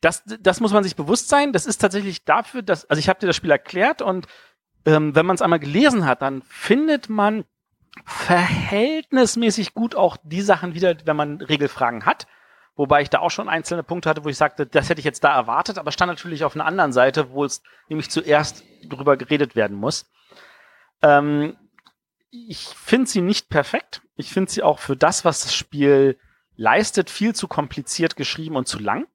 [0.00, 1.52] das, das muss man sich bewusst sein.
[1.52, 4.26] Das ist tatsächlich dafür, dass, also ich habe dir das Spiel erklärt und
[4.86, 7.44] ähm, wenn man es einmal gelesen hat, dann findet man
[8.04, 12.26] verhältnismäßig gut auch die Sachen wieder, wenn man Regelfragen hat.
[12.76, 15.24] Wobei ich da auch schon einzelne Punkte hatte, wo ich sagte, das hätte ich jetzt
[15.24, 19.56] da erwartet, aber stand natürlich auf einer anderen Seite, wo es nämlich zuerst drüber geredet
[19.56, 20.08] werden muss.
[21.02, 21.56] Ähm,
[22.30, 24.02] ich finde sie nicht perfekt.
[24.14, 26.18] Ich finde sie auch für das, was das Spiel
[26.54, 29.08] leistet, viel zu kompliziert geschrieben und zu lang.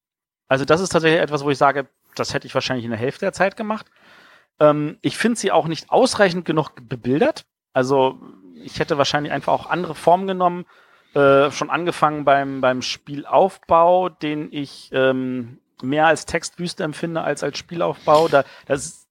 [0.48, 3.26] Also das ist tatsächlich etwas, wo ich sage, das hätte ich wahrscheinlich in der Hälfte
[3.26, 3.88] der Zeit gemacht.
[4.60, 7.46] Ähm, ich finde sie auch nicht ausreichend genug bebildert.
[7.74, 8.20] Also
[8.56, 10.66] ich hätte wahrscheinlich einfach auch andere Formen genommen,
[11.16, 17.58] äh, schon angefangen beim, beim Spielaufbau, den ich ähm, mehr als Textwüste empfinde als als
[17.58, 18.28] Spielaufbau.
[18.28, 19.03] Da, das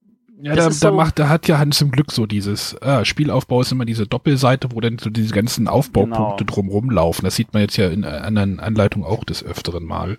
[0.43, 3.61] ja, da, so da macht, da hat ja Hans zum Glück so dieses äh, Spielaufbau
[3.61, 6.51] ist immer diese Doppelseite, wo dann so diese ganzen Aufbaupunkte genau.
[6.53, 7.25] drumrum laufen.
[7.25, 10.19] Das sieht man jetzt ja in anderen Anleitungen auch des öfteren Mal.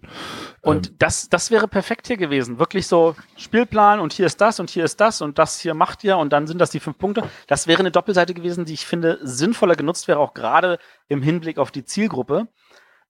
[0.61, 2.57] Und ähm, das, das wäre perfekt hier gewesen.
[2.57, 6.05] Wirklich so Spielplan und hier ist das und hier ist das und das hier macht
[6.05, 7.23] ihr und dann sind das die fünf Punkte.
[7.47, 11.57] Das wäre eine Doppelseite gewesen, die ich finde sinnvoller genutzt wäre, auch gerade im Hinblick
[11.57, 12.47] auf die Zielgruppe.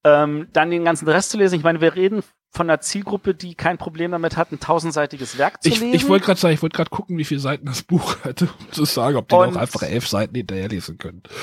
[0.04, 1.56] Ähm, dann den ganzen Rest zu lesen.
[1.56, 2.24] Ich meine, wir reden
[2.54, 5.96] von einer Zielgruppe, die kein Problem damit hat, ein tausendseitiges Werk zu ich, lesen.
[5.96, 8.72] Ich wollte gerade sagen, ich wollte gerade gucken, wie viele Seiten das Buch hatte, um
[8.72, 11.24] zu sagen, ob die auch einfach elf Seiten hinterher lesen können.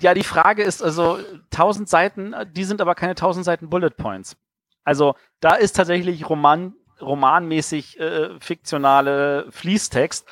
[0.00, 1.18] Ja, die Frage ist also,
[1.50, 4.36] tausend Seiten, die sind aber keine tausend Seiten Bullet Points.
[4.84, 10.24] Also da ist tatsächlich Roman, romanmäßig äh, fiktionale Fließtext.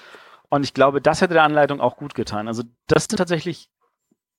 [0.50, 2.46] Und ich glaube, das hätte der Anleitung auch gut getan.
[2.46, 3.70] Also das sind tatsächlich,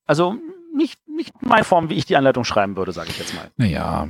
[0.06, 0.38] also
[0.74, 3.52] nicht, nicht meine Form, wie ich die Anleitung schreiben würde, sage ich jetzt mal.
[3.58, 4.08] Naja,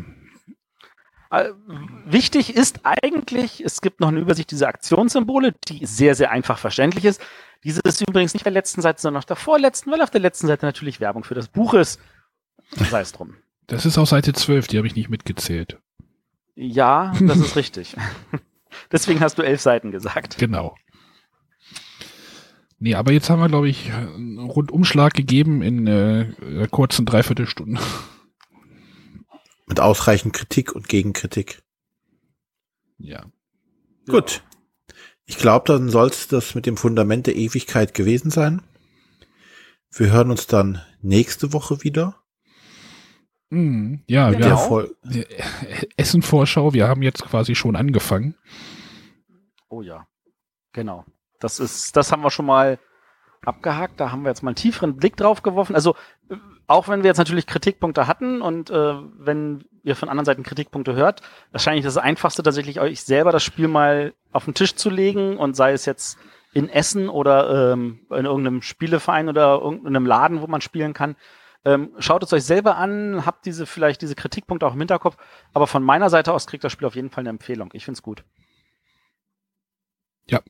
[2.05, 7.05] wichtig ist eigentlich, es gibt noch eine Übersicht dieser Aktionssymbole, die sehr, sehr einfach verständlich
[7.05, 7.21] ist.
[7.63, 10.21] Diese ist übrigens nicht auf der letzten Seite, sondern auf der vorletzten, weil auf der
[10.21, 11.99] letzten Seite natürlich Werbung für das Buch ist.
[12.89, 13.35] Sei es drum.
[13.67, 15.79] Das ist auf Seite 12, die habe ich nicht mitgezählt.
[16.55, 17.95] Ja, das ist richtig.
[18.91, 20.37] Deswegen hast du elf Seiten gesagt.
[20.37, 20.75] Genau.
[22.79, 27.81] Nee, aber jetzt haben wir, glaube ich, einen Rundumschlag gegeben in äh, kurzen Dreiviertelstunde.
[29.67, 31.61] Mit ausreichend Kritik und Gegenkritik.
[32.97, 33.25] Ja.
[34.07, 34.43] Gut.
[35.25, 38.61] Ich glaube, dann soll es das mit dem Fundament der Ewigkeit gewesen sein.
[39.91, 42.15] Wir hören uns dann nächste Woche wieder.
[43.49, 44.87] Mm, ja, genau.
[45.03, 45.25] wir
[45.97, 48.35] Essen-Vorschau, wir haben jetzt quasi schon angefangen.
[49.69, 50.07] Oh ja,
[50.73, 51.05] genau.
[51.39, 52.79] Das ist, das haben wir schon mal
[53.41, 53.99] abgehakt.
[53.99, 55.75] Da haben wir jetzt mal einen tieferen Blick drauf geworfen.
[55.75, 55.95] Also
[56.67, 60.95] auch wenn wir jetzt natürlich Kritikpunkte hatten und äh, wenn ihr von anderen Seiten Kritikpunkte
[60.95, 65.37] hört, wahrscheinlich das Einfachste tatsächlich euch selber das Spiel mal auf den Tisch zu legen
[65.37, 66.17] und sei es jetzt
[66.53, 71.15] in Essen oder ähm, in irgendeinem Spieleverein oder irgendeinem Laden, wo man spielen kann.
[71.63, 75.17] Ähm, schaut es euch selber an, habt diese vielleicht diese Kritikpunkte auch im Hinterkopf,
[75.53, 77.69] aber von meiner Seite aus kriegt das Spiel auf jeden Fall eine Empfehlung.
[77.73, 78.23] Ich find's gut.
[80.29, 80.41] Ja.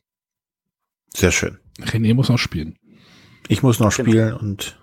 [1.13, 1.59] Sehr schön.
[1.79, 2.77] René muss noch spielen.
[3.47, 4.09] Ich muss noch genau.
[4.09, 4.79] spielen und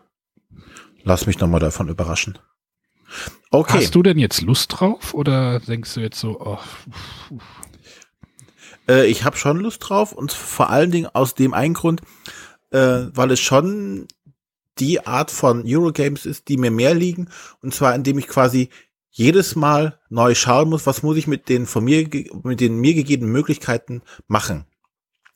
[1.04, 2.38] lass mich nochmal davon überraschen.
[3.50, 3.78] Okay.
[3.78, 6.58] Hast du denn jetzt Lust drauf oder denkst du jetzt so, oh,
[8.88, 12.00] äh, ich habe schon Lust drauf und vor allen Dingen aus dem einen Grund,
[12.70, 14.08] äh, weil es schon
[14.78, 17.28] die Art von Eurogames ist, die mir mehr liegen.
[17.62, 18.70] Und zwar, indem ich quasi
[19.10, 22.08] jedes Mal neu schauen muss, was muss ich mit den von mir,
[22.42, 24.66] mit den mir gegebenen Möglichkeiten machen.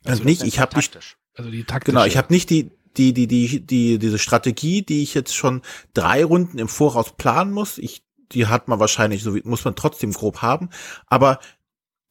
[0.05, 0.99] Also und nicht, ich habe nicht,
[1.35, 1.93] also die taktische.
[1.93, 5.63] genau, ich habe nicht die, die, die, die, die, diese Strategie, die ich jetzt schon
[5.95, 7.79] drei Runden im Voraus planen muss.
[7.79, 10.71] Ich, die hat man wahrscheinlich, so wie, muss man trotzdem grob haben.
[11.07, 11.39] Aber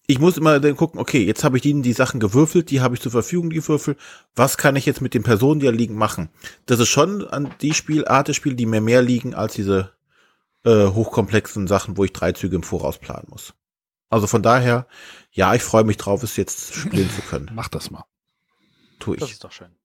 [0.10, 2.96] ich muss immer dann gucken, okay, jetzt habe ich ihnen die Sachen gewürfelt, die habe
[2.96, 3.98] ich zur Verfügung, die Würfel.
[4.36, 6.30] Was kann ich jetzt mit den Personen, die da liegen, machen?
[6.66, 9.92] Das ist schon an die Spielart des Spiels, die mir mehr liegen als diese
[10.64, 13.54] äh, hochkomplexen Sachen, wo ich drei Züge im Voraus planen muss.
[14.10, 14.88] Also von daher,
[15.32, 17.52] ja, ich freue mich drauf, es jetzt spielen zu können.
[17.54, 18.06] Mach das mal.
[19.00, 19.20] Tu ich.
[19.20, 19.76] Das ist doch schön.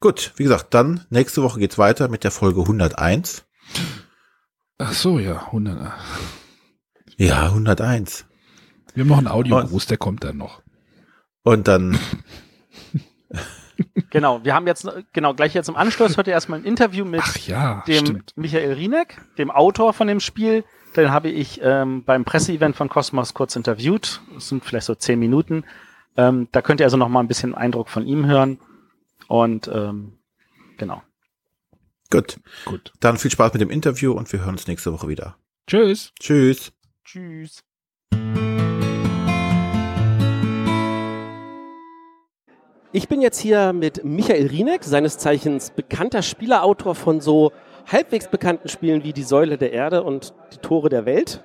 [0.00, 3.44] Gut, wie gesagt, dann nächste Woche geht's weiter mit der Folge 101.
[4.78, 5.92] Ach so, ja, 100.
[7.16, 8.26] Ja, 101.
[8.94, 10.62] Wir haben noch einen Audiogruß, der kommt dann noch.
[11.42, 11.98] Und dann.
[14.10, 17.22] genau, wir haben jetzt, genau, gleich jetzt im Anschluss hört ihr erstmal ein Interview mit
[17.46, 18.32] ja, dem stimmt.
[18.36, 20.64] Michael Rieneck, dem Autor von dem Spiel.
[20.96, 24.22] Den habe ich ähm, beim Presseevent von Cosmos kurz interviewt.
[24.34, 25.64] Das sind vielleicht so zehn Minuten.
[26.16, 28.58] Ähm, da könnt ihr also noch mal ein bisschen Eindruck von ihm hören.
[29.28, 30.18] Und ähm,
[30.78, 31.02] genau.
[32.10, 32.38] Gut.
[32.64, 32.92] Gut.
[33.00, 35.36] Dann viel Spaß mit dem Interview und wir hören uns nächste Woche wieder.
[35.66, 36.12] Tschüss.
[36.20, 36.72] Tschüss.
[37.04, 37.64] Tschüss.
[42.92, 47.52] Ich bin jetzt hier mit Michael Rieneck, seines Zeichens bekannter Spielerautor von so
[47.86, 51.42] halbwegs bekannten Spielen wie Die Säule der Erde und Die Tore der Welt.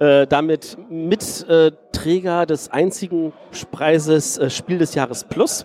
[0.00, 3.32] Äh, damit Mitträger äh, des einzigen
[3.70, 5.64] Preises äh, Spiel des Jahres Plus.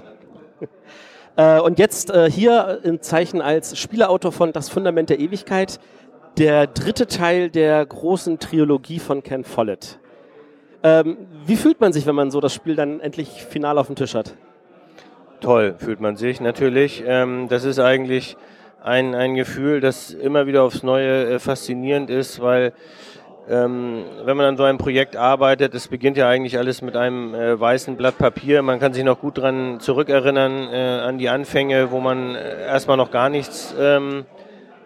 [1.36, 5.80] Äh, und jetzt äh, hier im Zeichen als Spielerautor von Das Fundament der Ewigkeit,
[6.38, 10.00] der dritte Teil der großen Trilogie von Ken Follett.
[10.84, 13.96] Ähm, wie fühlt man sich, wenn man so das Spiel dann endlich final auf dem
[13.96, 14.36] Tisch hat?
[15.42, 17.04] Toll fühlt man sich natürlich.
[17.06, 18.38] Ähm, das ist eigentlich
[18.82, 22.74] ein, ein Gefühl, das immer wieder aufs Neue äh, faszinierend ist, weil
[23.50, 27.34] ähm, wenn man an so einem Projekt arbeitet, es beginnt ja eigentlich alles mit einem
[27.34, 28.62] äh, weißen Blatt Papier.
[28.62, 32.98] Man kann sich noch gut daran zurückerinnern, äh, an die Anfänge, wo man äh, erstmal
[32.98, 34.26] noch gar nichts ähm,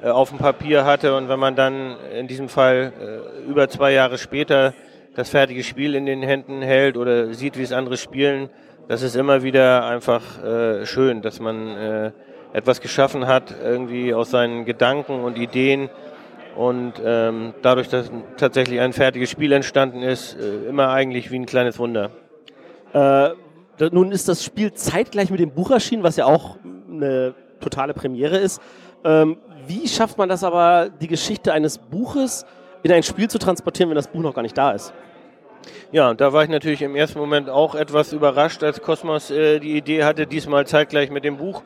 [0.02, 1.18] äh, auf dem Papier hatte.
[1.18, 4.74] Und wenn man dann in diesem Fall äh, über zwei Jahre später
[5.14, 8.50] das fertige Spiel in den Händen hält oder sieht, wie es andere spielen,
[8.88, 12.12] das ist immer wieder einfach äh, schön, dass man äh,
[12.54, 15.90] etwas geschaffen hat, irgendwie aus seinen Gedanken und Ideen
[16.56, 21.46] und ähm, dadurch, dass tatsächlich ein fertiges Spiel entstanden ist, äh, immer eigentlich wie ein
[21.46, 22.12] kleines Wunder.
[22.94, 23.30] Äh,
[23.92, 26.58] nun ist das Spiel zeitgleich mit dem Buch erschienen, was ja auch
[26.90, 28.62] eine totale Premiere ist.
[29.04, 29.38] Ähm,
[29.68, 32.46] wie schafft man das aber, die Geschichte eines Buches
[32.84, 34.94] in ein Spiel zu transportieren, wenn das Buch noch gar nicht da ist?
[35.92, 39.78] Ja, da war ich natürlich im ersten Moment auch etwas überrascht, als Cosmos äh, die
[39.78, 41.64] Idee hatte, diesmal zeitgleich mit dem Buch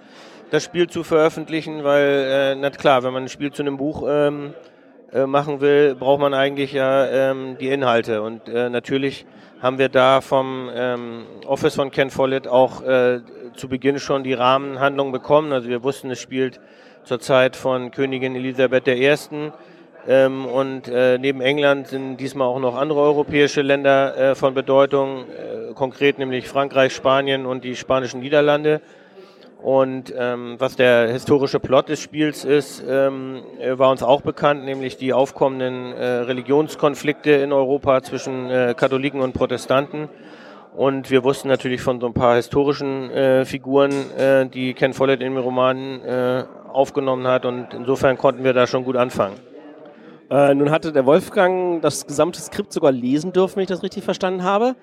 [0.50, 4.04] das Spiel zu veröffentlichen, weil, äh, na klar, wenn man ein Spiel zu einem Buch
[4.08, 4.77] ähm, äh,
[5.26, 8.22] machen will, braucht man eigentlich ja ähm, die Inhalte.
[8.22, 9.26] Und äh, natürlich
[9.62, 13.22] haben wir da vom ähm, Office von Ken Follett auch äh,
[13.56, 15.52] zu Beginn schon die Rahmenhandlung bekommen.
[15.52, 16.60] Also wir wussten, es spielt
[17.04, 19.16] zur Zeit von Königin Elisabeth I.
[20.10, 25.26] Ähm, und äh, neben England sind diesmal auch noch andere europäische Länder äh, von Bedeutung,
[25.26, 28.80] äh, konkret nämlich Frankreich, Spanien und die spanischen Niederlande.
[29.68, 34.64] Und ähm, was der historische Plot des Spiels ist, ähm, äh, war uns auch bekannt,
[34.64, 40.08] nämlich die aufkommenden äh, Religionskonflikte in Europa zwischen äh, Katholiken und Protestanten.
[40.74, 45.20] Und wir wussten natürlich von so ein paar historischen äh, Figuren, äh, die Ken Follett
[45.20, 47.44] in den Romanen äh, aufgenommen hat.
[47.44, 49.36] Und insofern konnten wir da schon gut anfangen.
[50.30, 54.44] Nun hatte der Wolfgang das gesamte Skript sogar lesen dürfen, wenn ich das richtig verstanden
[54.44, 54.76] habe.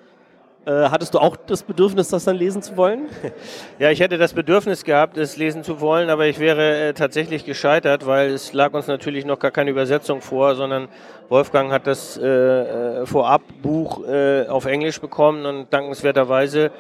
[0.67, 3.09] Äh, hattest du auch das Bedürfnis, das dann lesen zu wollen?
[3.79, 7.45] Ja, ich hätte das Bedürfnis gehabt, es lesen zu wollen, aber ich wäre äh, tatsächlich
[7.45, 10.89] gescheitert, weil es lag uns natürlich noch gar keine Übersetzung vor, sondern
[11.29, 16.71] Wolfgang hat das äh, äh, Vorabbuch äh, auf Englisch bekommen und dankenswerterweise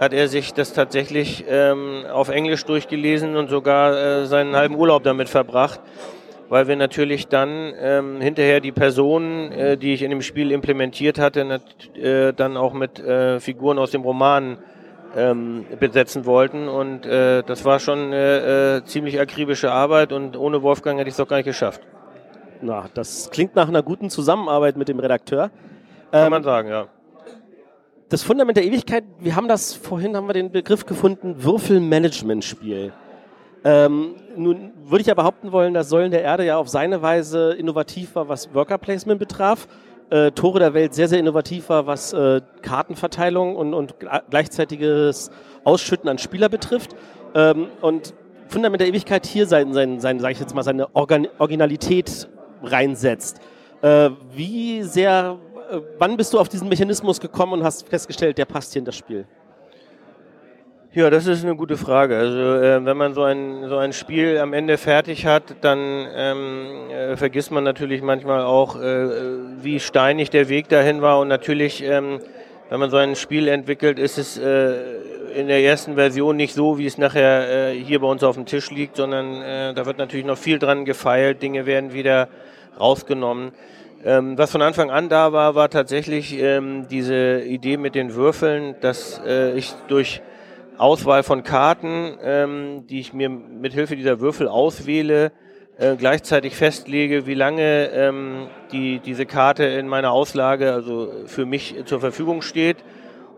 [0.00, 5.28] hat er sich das tatsächlich ähm, auf Englisch durchgelesen und sogar seinen halben Urlaub damit
[5.28, 5.80] verbracht,
[6.50, 11.18] weil wir natürlich dann ähm, hinterher die Personen, äh, die ich in dem Spiel implementiert
[11.18, 11.60] hatte,
[11.94, 14.58] äh, dann auch mit äh, Figuren aus dem Roman
[15.16, 16.68] ähm, besetzen wollten.
[16.68, 21.12] Und äh, das war schon äh, äh, ziemlich akribische Arbeit und ohne Wolfgang hätte ich
[21.12, 21.82] es doch gar nicht geschafft.
[22.60, 25.50] Na, das klingt nach einer guten Zusammenarbeit mit dem Redakteur.
[26.10, 26.88] Kann ähm, man sagen, ja.
[28.08, 32.92] das Fundament der Ewigkeit, wir haben das, vorhin haben wir den Begriff gefunden, Würfelmanagement-Spiel.
[33.64, 37.52] Ähm, nun würde ich ja behaupten wollen, dass Säulen der Erde ja auf seine Weise
[37.52, 39.68] innovativ war, was Worker Placement betraf.
[40.10, 43.94] Äh, Tore der Welt sehr, sehr innovativ war, was äh, Kartenverteilung und, und
[44.30, 45.30] gleichzeitiges
[45.64, 46.96] Ausschütten an Spieler betrifft.
[47.34, 48.14] Ähm, und
[48.48, 52.28] Fundament der Ewigkeit hier sein, sein, sein sag ich jetzt mal, seine Organ Originalität
[52.62, 53.40] reinsetzt.
[53.82, 55.38] Äh, wie sehr,
[55.70, 58.86] äh, wann bist du auf diesen Mechanismus gekommen und hast festgestellt, der passt hier in
[58.86, 59.26] das Spiel?
[60.92, 62.16] Ja, das ist eine gute Frage.
[62.16, 65.78] Also äh, wenn man so ein, so ein Spiel am Ende fertig hat, dann
[66.16, 69.08] ähm, äh, vergisst man natürlich manchmal auch, äh,
[69.62, 71.20] wie steinig der Weg dahin war.
[71.20, 72.18] Und natürlich, ähm,
[72.70, 74.78] wenn man so ein Spiel entwickelt, ist es äh,
[75.36, 78.46] in der ersten Version nicht so, wie es nachher äh, hier bei uns auf dem
[78.46, 81.40] Tisch liegt, sondern äh, da wird natürlich noch viel dran gefeilt.
[81.40, 82.26] Dinge werden wieder
[82.80, 83.52] rausgenommen.
[84.04, 88.74] Ähm, was von Anfang an da war, war tatsächlich ähm, diese Idee mit den Würfeln,
[88.80, 90.20] dass äh, ich durch
[90.80, 95.32] Auswahl von Karten, ähm, die ich mir mit Hilfe dieser Würfel auswähle,
[95.78, 101.74] äh, gleichzeitig festlege, wie lange ähm, die, diese Karte in meiner Auslage, also für mich
[101.84, 102.78] zur Verfügung steht.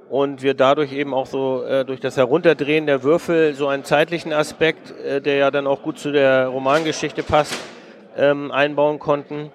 [0.08, 4.32] Und wir dadurch eben auch so äh, durch das Herunterdrehen der Würfel so einen zeitlichen
[4.32, 7.56] Aspekt, äh, der ja dann auch gut zu der Romangeschichte passt,
[8.16, 9.50] ähm, einbauen konnten.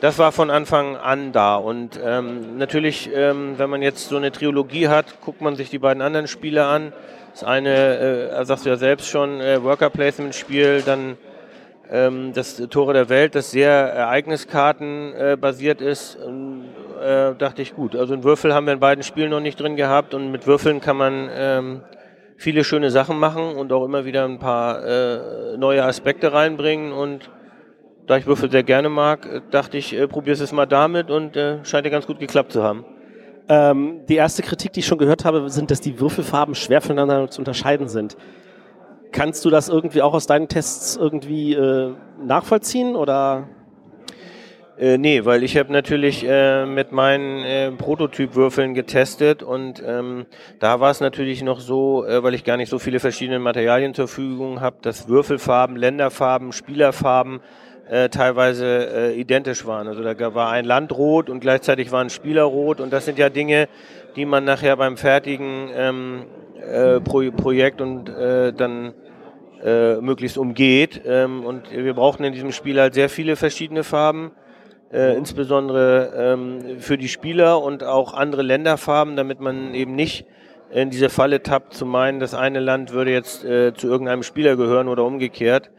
[0.00, 1.56] Das war von Anfang an da.
[1.56, 5.78] Und ähm, natürlich, ähm, wenn man jetzt so eine Trilogie hat, guckt man sich die
[5.78, 6.92] beiden anderen Spiele an.
[7.32, 11.16] Das eine, äh, sagst du ja selbst schon, äh, Worker Placement Spiel, dann
[11.90, 16.16] ähm, das Tore der Welt, das sehr Ereigniskarten äh, basiert ist.
[16.16, 19.76] Äh, dachte ich, gut, also einen Würfel haben wir in beiden Spielen noch nicht drin
[19.76, 21.80] gehabt und mit Würfeln kann man ähm,
[22.36, 27.30] viele schöne Sachen machen und auch immer wieder ein paar äh, neue Aspekte reinbringen und
[28.06, 31.64] da ich Würfel sehr gerne mag, dachte ich, äh, probiere es mal damit und äh,
[31.64, 32.84] scheint ja ganz gut geklappt zu haben.
[33.48, 37.30] Ähm, die erste Kritik, die ich schon gehört habe, sind, dass die Würfelfarben schwer voneinander
[37.30, 38.16] zu unterscheiden sind.
[39.10, 43.48] Kannst du das irgendwie auch aus deinen Tests irgendwie äh, nachvollziehen oder?
[44.78, 50.26] Äh, nee, weil ich habe natürlich äh, mit meinen äh, Prototypwürfeln getestet und ähm,
[50.60, 53.92] da war es natürlich noch so, äh, weil ich gar nicht so viele verschiedene Materialien
[53.92, 57.40] zur Verfügung habe, dass Würfelfarben, Länderfarben, Spielerfarben
[57.88, 59.88] äh, teilweise äh, identisch waren.
[59.88, 63.18] Also da war ein Land rot und gleichzeitig war ein Spieler rot und das sind
[63.18, 63.68] ja Dinge,
[64.16, 66.26] die man nachher beim fertigen ähm,
[66.60, 68.92] äh, Pro Projekt und äh, dann
[69.64, 71.00] äh, möglichst umgeht.
[71.06, 74.32] Ähm, und wir brauchten in diesem Spiel halt sehr viele verschiedene Farben.
[74.90, 80.24] Äh, insbesondere ähm, für die Spieler und auch andere Länderfarben, damit man eben nicht
[80.70, 84.88] in diese Falle tappt, zu meinen, das eine Land würde jetzt zu irgendeinem Spieler gehören
[84.88, 85.70] oder umgekehrt.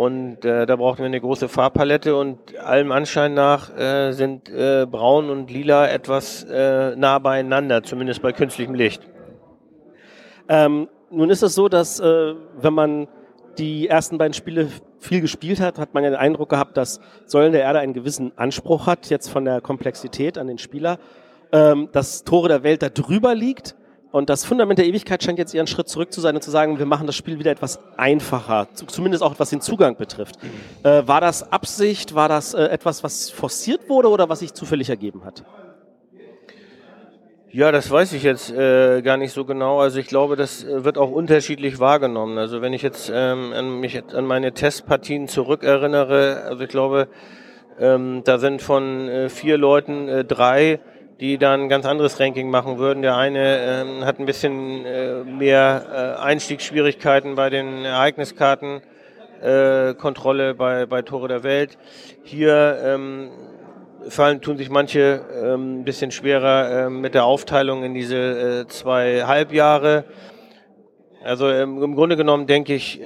[0.00, 4.86] Und äh, da brauchten wir eine große Farbpalette und allem Anschein nach äh, sind äh,
[4.90, 9.02] Braun und Lila etwas äh, nah beieinander, zumindest bei künstlichem Licht.
[10.48, 13.08] Ähm, nun ist es so, dass äh, wenn man
[13.58, 14.68] die ersten beiden Spiele
[15.00, 18.32] viel gespielt hat, hat man ja den Eindruck gehabt, dass Säulen der Erde einen gewissen
[18.36, 20.98] Anspruch hat, jetzt von der Komplexität an den Spieler,
[21.52, 23.76] ähm, dass Tore der Welt da drüber liegt
[24.12, 26.50] und das Fundament der Ewigkeit scheint jetzt eher ein Schritt zurück zu sein und zu
[26.50, 30.36] sagen, wir machen das Spiel wieder etwas einfacher, zumindest auch was den Zugang betrifft.
[30.82, 34.90] Äh, war das Absicht, war das äh, etwas, was forciert wurde oder was sich zufällig
[34.90, 35.44] ergeben hat?
[37.52, 39.80] Ja, das weiß ich jetzt äh, gar nicht so genau.
[39.80, 42.38] Also ich glaube, das äh, wird auch unterschiedlich wahrgenommen.
[42.38, 47.08] Also wenn ich jetzt ähm, an mich an meine Testpartien zurückerinnere, also ich glaube,
[47.80, 50.78] ähm, da sind von äh, vier Leuten äh, drei
[51.20, 53.02] die dann ein ganz anderes Ranking machen würden.
[53.02, 58.80] Der eine ähm, hat ein bisschen äh, mehr äh, Einstiegsschwierigkeiten bei den Ereigniskarten,
[59.42, 61.76] äh, Kontrolle bei, bei Tore der Welt.
[62.24, 63.30] Hier ähm,
[64.08, 68.66] fallen, tun sich manche ähm, ein bisschen schwerer äh, mit der Aufteilung in diese äh,
[68.68, 70.04] zwei Halbjahre.
[71.22, 73.04] Also ähm, im Grunde genommen denke ich, äh,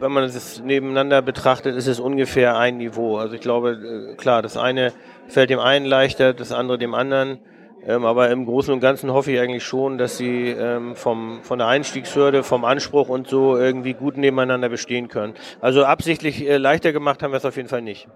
[0.00, 3.18] wenn man es nebeneinander betrachtet, ist es ungefähr ein Niveau.
[3.18, 4.92] Also ich glaube, äh, klar, das eine
[5.28, 7.38] fällt dem einen leichter, das andere dem anderen.
[7.86, 11.58] Ähm, aber im Großen und Ganzen hoffe ich eigentlich schon, dass sie ähm, vom, von
[11.58, 15.34] der Einstiegshürde, vom Anspruch und so irgendwie gut nebeneinander bestehen können.
[15.60, 18.06] Also absichtlich äh, leichter gemacht haben wir es auf jeden Fall nicht.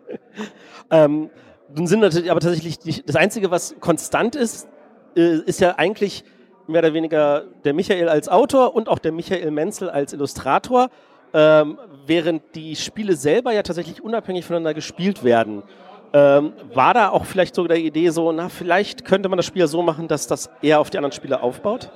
[0.90, 1.30] ähm,
[1.74, 4.68] nun sind natürlich aber tatsächlich die, das Einzige, was konstant ist,
[5.16, 6.24] äh, ist ja eigentlich
[6.68, 10.90] mehr oder weniger der Michael als Autor und auch der Michael Menzel als Illustrator,
[11.34, 15.62] ähm, während die Spiele selber ja tatsächlich unabhängig voneinander gespielt werden.
[16.12, 19.66] Ähm, war da auch vielleicht so die Idee so, na, vielleicht könnte man das Spiel
[19.66, 21.90] so machen, dass das eher auf die anderen Spiele aufbaut?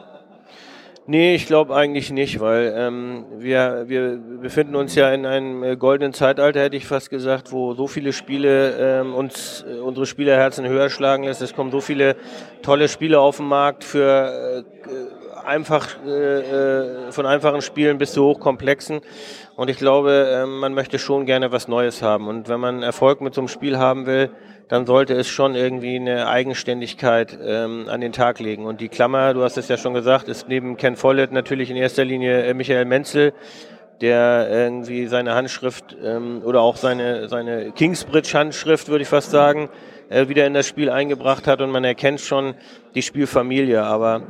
[1.06, 5.76] Nee, ich glaube eigentlich nicht, weil ähm, wir, wir befinden uns ja in einem äh,
[5.76, 10.64] goldenen Zeitalter, hätte ich fast gesagt, wo so viele Spiele ähm, uns äh, unsere Spielerherzen
[10.68, 11.42] höher schlagen lässt.
[11.42, 12.14] Es kommen so viele
[12.62, 18.22] tolle Spiele auf den Markt für äh, einfach äh, äh, von einfachen Spielen bis zu
[18.24, 19.00] hochkomplexen.
[19.56, 22.28] Und ich glaube, äh, man möchte schon gerne was Neues haben.
[22.28, 24.30] Und wenn man Erfolg mit so einem Spiel haben will,
[24.68, 28.64] dann sollte es schon irgendwie eine Eigenständigkeit ähm, an den Tag legen.
[28.64, 31.76] Und die Klammer, du hast es ja schon gesagt, ist neben Ken Follett natürlich in
[31.76, 33.32] erster Linie äh, Michael Menzel,
[34.00, 39.68] der irgendwie seine Handschrift ähm, oder auch seine, seine Kingsbridge-Handschrift, würde ich fast sagen,
[40.08, 41.60] äh, wieder in das Spiel eingebracht hat.
[41.60, 42.54] Und man erkennt schon
[42.94, 43.82] die Spielfamilie.
[43.82, 44.22] Aber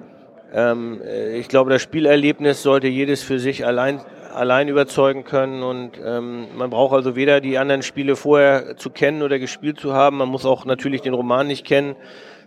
[0.52, 4.00] ähm, äh, ich glaube, das Spielerlebnis sollte jedes für sich allein
[4.34, 9.22] allein überzeugen können und ähm, man braucht also weder die anderen Spiele vorher zu kennen
[9.22, 11.96] oder gespielt zu haben, man muss auch natürlich den Roman nicht kennen,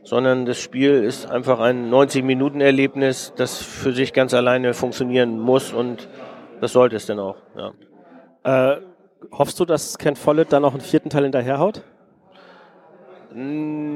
[0.04, 6.08] sondern das Spiel ist einfach ein 90-Minuten-Erlebnis, das für sich ganz alleine funktionieren muss und
[6.62, 7.38] das sollte es dann auch.
[7.56, 8.74] Ja.
[8.74, 8.82] Äh,
[9.32, 11.84] hoffst du, dass Ken Follett dann auch einen vierten Teil hinterherhaut?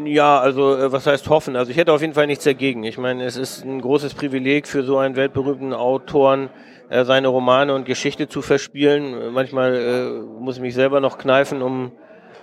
[0.05, 1.55] Ja, also äh, was heißt hoffen?
[1.55, 2.83] Also ich hätte auf jeden Fall nichts dagegen.
[2.83, 6.49] Ich meine, es ist ein großes Privileg für so einen weltberühmten Autoren,
[6.89, 9.33] äh, seine Romane und Geschichte zu verspielen.
[9.33, 10.09] Manchmal äh,
[10.41, 11.91] muss ich mich selber noch kneifen, um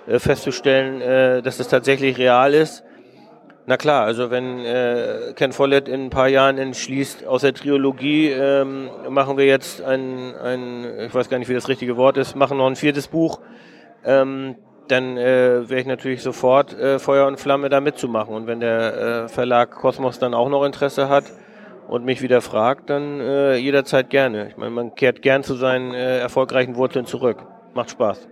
[0.06, 2.84] äh, festzustellen, äh, dass es tatsächlich real ist.
[3.68, 8.28] Na klar, also wenn äh, Ken Follett in ein paar Jahren entschließt, aus der Trilogie
[8.28, 12.36] ähm, machen wir jetzt ein, ein, ich weiß gar nicht, wie das richtige Wort ist,
[12.36, 13.40] machen noch ein viertes Buch,
[14.04, 14.54] ähm,
[14.86, 18.36] dann äh, wäre ich natürlich sofort äh, Feuer und Flamme da mitzumachen.
[18.36, 21.24] Und wenn der äh, Verlag Kosmos dann auch noch Interesse hat,
[21.88, 24.48] und mich wieder fragt, dann äh, jederzeit gerne.
[24.48, 27.44] Ich meine, man kehrt gern zu seinen äh, erfolgreichen Wurzeln zurück.
[27.74, 28.28] Macht Spaß.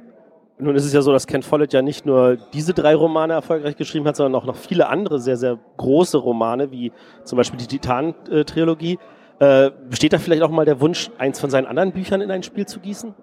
[0.58, 3.76] Nun ist es ja so, dass Ken Follett ja nicht nur diese drei Romane erfolgreich
[3.76, 6.92] geschrieben hat, sondern auch noch viele andere sehr, sehr große Romane, wie
[7.24, 8.98] zum Beispiel die Titan-Trilogie.
[9.40, 12.44] Äh, besteht da vielleicht auch mal der Wunsch, eins von seinen anderen Büchern in ein
[12.44, 13.14] Spiel zu gießen?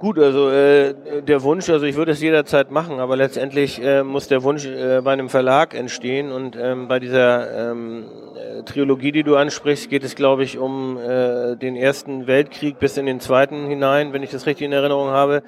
[0.00, 4.28] Gut, also äh, der Wunsch, also ich würde es jederzeit machen, aber letztendlich äh, muss
[4.28, 9.24] der Wunsch äh, bei einem Verlag entstehen und ähm, bei dieser ähm, äh, Trilogie, die
[9.24, 13.66] du ansprichst, geht es, glaube ich, um äh, den Ersten Weltkrieg bis in den Zweiten
[13.66, 15.42] hinein, wenn ich das richtig in Erinnerung habe.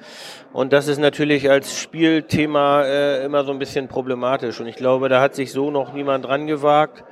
[0.51, 5.09] Und das ist natürlich als Spielthema äh, immer so ein bisschen problematisch und ich glaube,
[5.09, 7.03] da hat sich so noch niemand dran gewagt.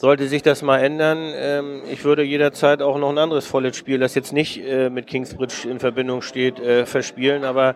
[0.00, 4.14] Sollte sich das mal ändern, ähm, ich würde jederzeit auch noch ein anderes Follett-Spiel, das
[4.14, 7.42] jetzt nicht äh, mit Kingsbridge in Verbindung steht, äh, verspielen.
[7.42, 7.74] Aber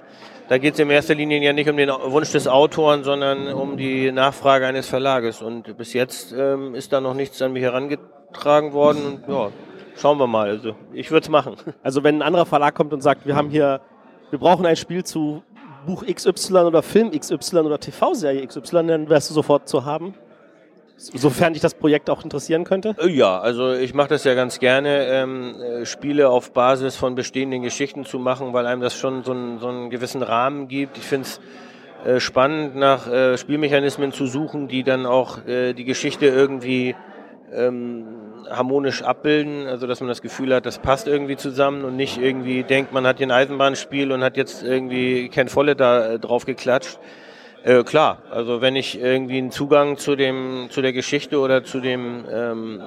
[0.48, 3.76] da geht es in erster Linie ja nicht um den Wunsch des Autoren, sondern um
[3.76, 5.42] die Nachfrage eines Verlages.
[5.42, 9.20] Und bis jetzt ähm, ist da noch nichts an mich herangetragen worden.
[9.26, 9.50] Und ja,
[9.96, 10.48] schauen wir mal.
[10.48, 11.56] Also ich würde es machen.
[11.82, 13.80] Also wenn ein anderer Verlag kommt und sagt, wir haben hier,
[14.30, 15.42] wir brauchen ein Spiel zu
[15.86, 20.14] Buch XY oder Film XY oder TV-Serie XY, dann wärst du sofort zu haben?
[21.02, 22.94] Sofern dich das Projekt auch interessieren könnte?
[22.98, 27.14] Äh, ja, also ich mache das ja ganz gerne, ähm, äh, Spiele auf Basis von
[27.14, 30.98] bestehenden Geschichten zu machen, weil einem das schon so, ein, so einen gewissen Rahmen gibt.
[30.98, 31.40] Ich finde es
[32.04, 36.94] äh, spannend, nach äh, Spielmechanismen zu suchen, die dann auch äh, die Geschichte irgendwie
[37.52, 38.04] ähm,
[38.50, 42.62] harmonisch abbilden, also dass man das Gefühl hat, das passt irgendwie zusammen und nicht irgendwie
[42.62, 46.44] denkt, man hat hier ein Eisenbahnspiel und hat jetzt irgendwie Ken Follett da äh, drauf
[46.46, 46.98] geklatscht.
[47.64, 51.78] Äh, klar, also wenn ich irgendwie einen Zugang zu dem, zu der Geschichte oder zu
[51.78, 52.80] dem ähm,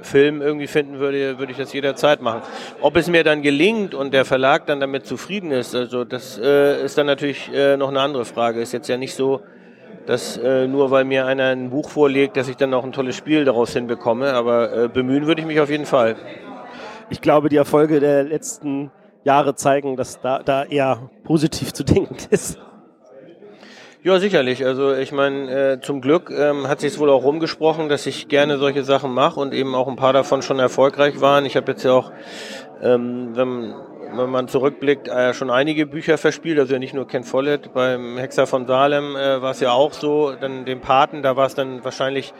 [0.00, 2.40] Film irgendwie finden würde, würde ich das jederzeit machen.
[2.80, 6.82] Ob es mir dann gelingt und der Verlag dann damit zufrieden ist, also das äh,
[6.82, 8.62] ist dann natürlich äh, noch eine andere Frage.
[8.62, 9.42] Ist jetzt ja nicht so,
[10.06, 13.16] dass äh, nur weil mir einer ein Buch vorlegt, dass ich dann auch ein tolles
[13.16, 16.16] Spiel daraus hinbekomme, aber äh, bemühen würde ich mich auf jeden Fall.
[17.10, 18.90] Ich glaube, die Erfolge der letzten
[19.24, 22.58] Jahre zeigen, dass da, da eher positiv zu denken ist.
[24.04, 24.66] Ja, sicherlich.
[24.66, 28.58] Also ich meine, äh, zum Glück ähm, hat sich wohl auch rumgesprochen, dass ich gerne
[28.58, 31.44] solche Sachen mache und eben auch ein paar davon schon erfolgreich waren.
[31.44, 32.10] Ich habe jetzt ja auch,
[32.82, 33.72] ähm, wenn,
[34.16, 38.48] wenn man zurückblickt, äh, schon einige Bücher verspielt, also nicht nur Ken Follett, beim Hexer
[38.48, 41.84] von Salem äh, war es ja auch so, dann den Paten, da war es dann
[41.84, 42.34] wahrscheinlich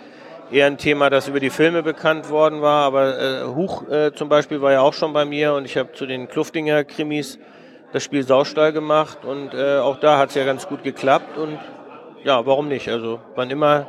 [0.51, 4.29] eher ein Thema, das über die Filme bekannt worden war, aber äh, Huch äh, zum
[4.29, 7.39] Beispiel war ja auch schon bei mir und ich habe zu den Kluftinger Krimis
[7.93, 11.59] das Spiel Saustall gemacht und äh, auch da hat es ja ganz gut geklappt und
[12.25, 12.89] ja, warum nicht?
[12.89, 13.89] Also wann immer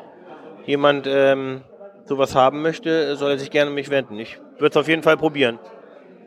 [0.65, 1.61] jemand ähm,
[2.05, 4.19] sowas haben möchte, soll er sich gerne an mich wenden.
[4.19, 5.59] Ich würde es auf jeden Fall probieren.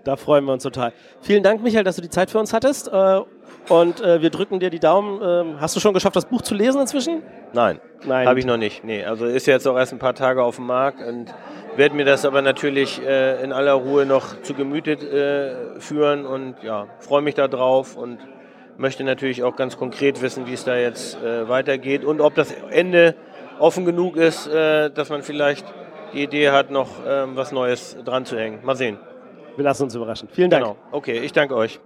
[0.05, 0.93] Da freuen wir uns total.
[1.21, 2.89] Vielen Dank, Michael, dass du die Zeit für uns hattest.
[2.89, 3.21] Äh,
[3.69, 5.21] und äh, wir drücken dir die Daumen.
[5.23, 7.23] Ähm, hast du schon geschafft, das Buch zu lesen inzwischen?
[7.53, 8.27] Nein, Nein.
[8.27, 8.85] habe ich noch nicht.
[8.85, 11.35] Nee, also ist jetzt auch erst ein paar Tage auf dem Markt und
[11.77, 16.57] werde mir das aber natürlich äh, in aller Ruhe noch zu Gemüte äh, führen und
[16.63, 18.19] ja, freue mich da drauf und
[18.79, 22.53] möchte natürlich auch ganz konkret wissen, wie es da jetzt äh, weitergeht und ob das
[22.71, 23.15] Ende
[23.59, 25.67] offen genug ist, äh, dass man vielleicht
[26.13, 28.61] die Idee hat, noch ähm, was Neues dran zu hängen.
[28.63, 28.99] Mal sehen.
[29.57, 30.29] Wir lassen uns überraschen.
[30.31, 30.65] Vielen Dank.
[30.65, 30.77] Genau.
[30.93, 31.81] Okay, ich danke euch.